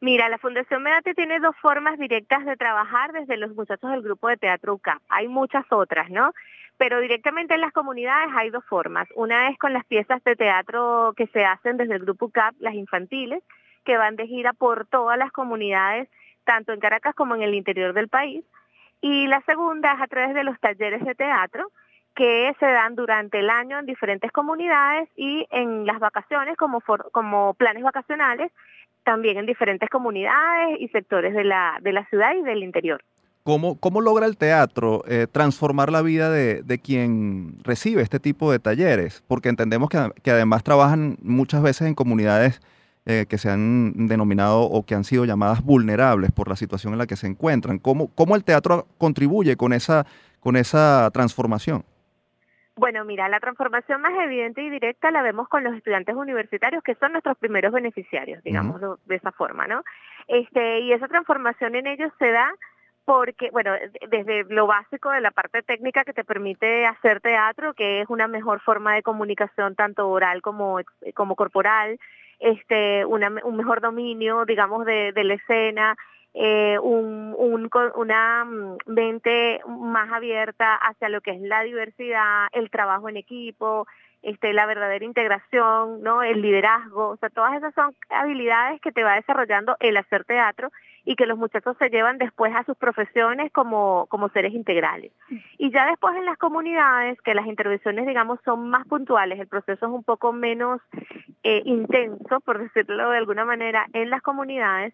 [0.00, 4.28] Mira, la Fundación Medate tiene dos formas directas de trabajar desde los muchachos del grupo
[4.28, 5.00] de teatro UCAP.
[5.08, 6.32] Hay muchas otras, ¿no?
[6.76, 9.08] Pero directamente en las comunidades hay dos formas.
[9.14, 12.74] Una es con las piezas de teatro que se hacen desde el grupo UCAP, las
[12.74, 13.42] infantiles,
[13.84, 16.08] que van de gira por todas las comunidades,
[16.44, 18.44] tanto en Caracas como en el interior del país.
[19.00, 21.70] Y la segunda es a través de los talleres de teatro,
[22.14, 26.80] que se dan durante el año en diferentes comunidades y en las vacaciones como,
[27.12, 28.52] como planes vacacionales
[29.04, 33.02] también en diferentes comunidades y sectores de la, de la ciudad y del interior.
[33.42, 38.50] ¿Cómo, cómo logra el teatro eh, transformar la vida de, de, quien recibe este tipo
[38.50, 39.22] de talleres?
[39.28, 42.62] Porque entendemos que, que además trabajan muchas veces en comunidades
[43.04, 46.98] eh, que se han denominado o que han sido llamadas vulnerables por la situación en
[46.98, 47.78] la que se encuentran.
[47.78, 50.06] ¿Cómo, cómo el teatro contribuye con esa,
[50.40, 51.84] con esa transformación?
[52.76, 56.96] Bueno, mira, la transformación más evidente y directa la vemos con los estudiantes universitarios, que
[56.96, 59.84] son nuestros primeros beneficiarios, digamos, de esa forma, ¿no?
[60.26, 62.52] Este, y esa transformación en ellos se da
[63.04, 63.72] porque, bueno,
[64.08, 68.26] desde lo básico de la parte técnica que te permite hacer teatro, que es una
[68.26, 70.80] mejor forma de comunicación tanto oral como,
[71.14, 71.98] como corporal,
[72.40, 75.96] este, una, un mejor dominio, digamos, de, de la escena,
[76.34, 82.70] eh, un, un, una mm, mente más abierta hacia lo que es la diversidad, el
[82.70, 83.86] trabajo en equipo,
[84.22, 86.22] este, la verdadera integración, ¿no?
[86.22, 90.70] el liderazgo, o sea, todas esas son habilidades que te va desarrollando el hacer teatro
[91.04, 95.12] y que los muchachos se llevan después a sus profesiones como, como seres integrales.
[95.58, 99.86] Y ya después en las comunidades, que las intervenciones, digamos, son más puntuales, el proceso
[99.86, 100.80] es un poco menos
[101.42, 104.92] eh, intenso, por decirlo de alguna manera, en las comunidades,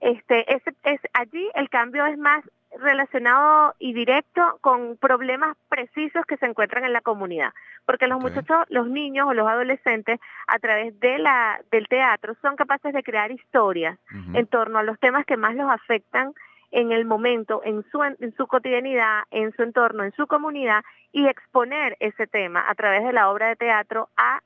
[0.00, 2.44] este, es, es, allí el cambio es más
[2.82, 7.52] relacionado y directo con problemas precisos que se encuentran en la comunidad,
[7.86, 12.56] porque los muchachos, los niños o los adolescentes a través de la del teatro son
[12.56, 13.98] capaces de crear historias
[14.34, 16.32] en torno a los temas que más los afectan
[16.70, 21.26] en el momento, en su, en su cotidianidad, en su entorno, en su comunidad y
[21.26, 24.40] exponer ese tema a través de la obra de teatro a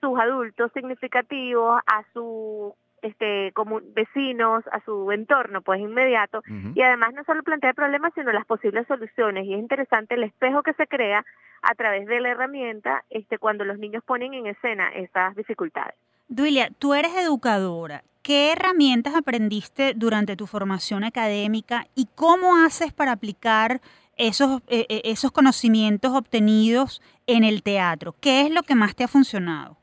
[0.00, 2.72] sus adultos significativos, a sus
[3.06, 6.42] este, como vecinos, a su entorno pues inmediato
[6.74, 10.62] y además no solo plantea problemas sino las posibles soluciones y es interesante el espejo
[10.62, 11.24] que se crea
[11.62, 15.94] a través de la herramienta este, cuando los niños ponen en escena esas dificultades.
[16.28, 18.02] Duilia, tú eres educadora.
[18.22, 23.80] ¿Qué herramientas aprendiste durante tu formación académica y cómo haces para aplicar
[24.16, 28.16] esos, eh, eh, esos conocimientos obtenidos en el teatro?
[28.20, 29.76] ¿Qué es lo que más te ha funcionado?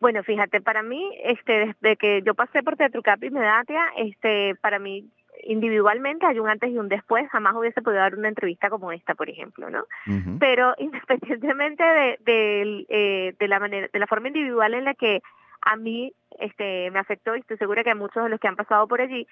[0.00, 4.54] Bueno, fíjate, para mí, este, desde que yo pasé por Teatro Cap y Medatia, este,
[4.60, 5.10] para mí
[5.44, 9.14] individualmente hay un antes y un después, jamás hubiese podido dar una entrevista como esta,
[9.14, 9.84] por ejemplo, ¿no?
[10.38, 15.20] Pero independientemente de, de, eh, de la manera, de la forma individual en la que
[15.62, 18.56] a mí este, me afectó y estoy segura que a muchos de los que han
[18.56, 19.26] pasado por allí,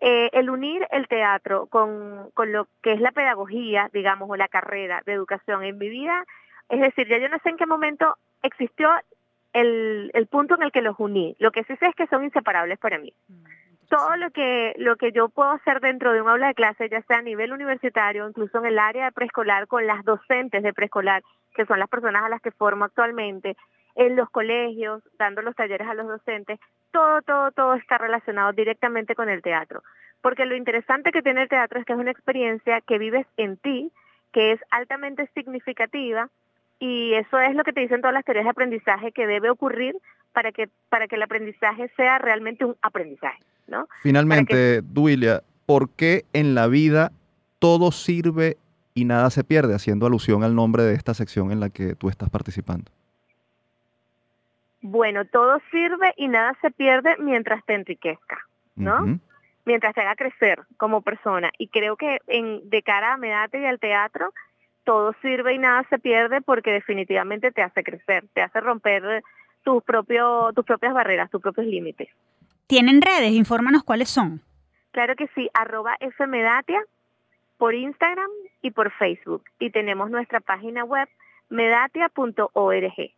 [0.00, 4.48] eh, el unir el teatro con, con lo que es la pedagogía, digamos, o la
[4.48, 6.24] carrera de educación en mi vida,
[6.68, 8.90] es decir, ya yo no sé en qué momento existió
[9.52, 11.36] el, el punto en el que los uní.
[11.38, 13.12] Lo que sí sé es que son inseparables para mí.
[13.28, 13.44] Mm,
[13.88, 17.02] Todo lo que, lo que yo puedo hacer dentro de un aula de clase, ya
[17.02, 21.22] sea a nivel universitario, incluso en el área de preescolar, con las docentes de preescolar,
[21.54, 23.56] que son las personas a las que formo actualmente,
[23.96, 26.60] en los colegios, dando los talleres a los docentes,
[26.92, 29.82] todo, todo, todo está relacionado directamente con el teatro.
[30.22, 33.56] Porque lo interesante que tiene el teatro es que es una experiencia que vives en
[33.56, 33.90] ti,
[34.32, 36.28] que es altamente significativa
[36.80, 39.94] y eso es lo que te dicen todas las teorías de aprendizaje que debe ocurrir
[40.32, 43.38] para que, para que el aprendizaje sea realmente un aprendizaje.
[43.68, 43.86] ¿no?
[44.02, 47.12] Finalmente, Duilia, ¿por qué en la vida
[47.58, 48.56] todo sirve
[48.94, 49.74] y nada se pierde?
[49.74, 52.90] Haciendo alusión al nombre de esta sección en la que tú estás participando.
[54.80, 58.38] Bueno, todo sirve y nada se pierde mientras te enriquezca,
[58.76, 59.18] ¿no?
[59.66, 61.50] Mientras te haga crecer como persona.
[61.58, 64.32] Y creo que en, de cara a Medate y al teatro,
[64.84, 69.22] todo sirve y nada se pierde porque definitivamente te hace crecer, te hace romper
[69.62, 72.08] tus, propios, tus propias barreras, tus propios límites.
[72.66, 73.32] ¿Tienen redes?
[73.32, 74.40] Infórmanos cuáles son.
[74.92, 76.82] Claro que sí, arroba fmedatia
[77.58, 78.30] por Instagram
[78.62, 79.44] y por Facebook.
[79.58, 81.08] Y tenemos nuestra página web
[81.48, 83.12] medatia.org.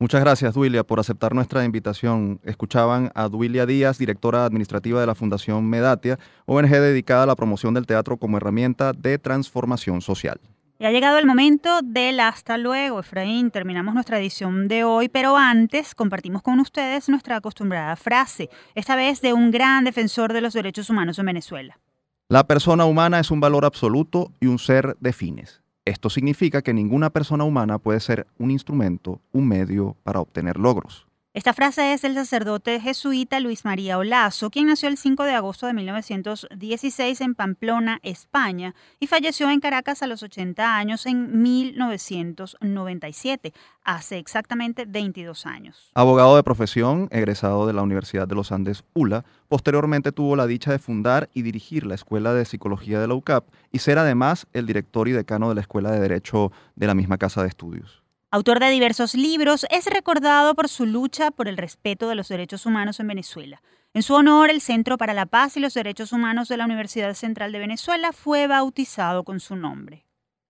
[0.00, 2.40] Muchas gracias, Duilia, por aceptar nuestra invitación.
[2.44, 7.74] Escuchaban a Duilia Díaz, directora administrativa de la Fundación Medatia, ONG dedicada a la promoción
[7.74, 10.40] del teatro como herramienta de transformación social.
[10.80, 13.50] Y ha llegado el momento del hasta luego, Efraín.
[13.50, 19.20] Terminamos nuestra edición de hoy, pero antes compartimos con ustedes nuestra acostumbrada frase, esta vez
[19.20, 21.80] de un gran defensor de los derechos humanos en Venezuela.
[22.28, 25.62] La persona humana es un valor absoluto y un ser de fines.
[25.84, 31.07] Esto significa que ninguna persona humana puede ser un instrumento, un medio para obtener logros.
[31.34, 35.66] Esta frase es del sacerdote jesuita Luis María Olazo, quien nació el 5 de agosto
[35.66, 43.52] de 1916 en Pamplona, España, y falleció en Caracas a los 80 años en 1997,
[43.84, 45.90] hace exactamente 22 años.
[45.94, 50.72] Abogado de profesión, egresado de la Universidad de los Andes ULA, posteriormente tuvo la dicha
[50.72, 54.64] de fundar y dirigir la Escuela de Psicología de la UCAP y ser además el
[54.64, 58.07] director y decano de la Escuela de Derecho de la misma casa de estudios.
[58.30, 62.66] Autor de diversos libros, es recordado por su lucha por el respeto de los derechos
[62.66, 63.62] humanos en Venezuela.
[63.94, 67.14] En su honor, el Centro para la Paz y los Derechos Humanos de la Universidad
[67.14, 70.04] Central de Venezuela fue bautizado con su nombre.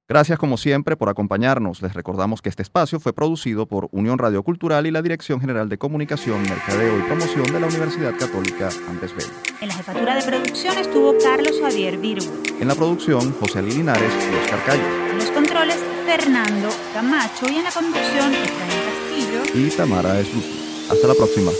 [0.08, 1.80] Gracias como siempre por acompañarnos.
[1.80, 5.68] Les recordamos que este espacio fue producido por Unión Radio Cultural y la Dirección General
[5.68, 9.30] de Comunicación, Mercadeo y Promoción de la Universidad Católica Andes Bello.
[9.60, 12.26] En la jefatura de producción estuvo Carlos Javier Virgo.
[12.58, 15.08] En la producción, José Linares y Oscar Calle.
[15.74, 20.86] Fernando Camacho y en la conducción, Efraín Castillo y Tamara Esluti.
[20.90, 21.50] Hasta la próxima.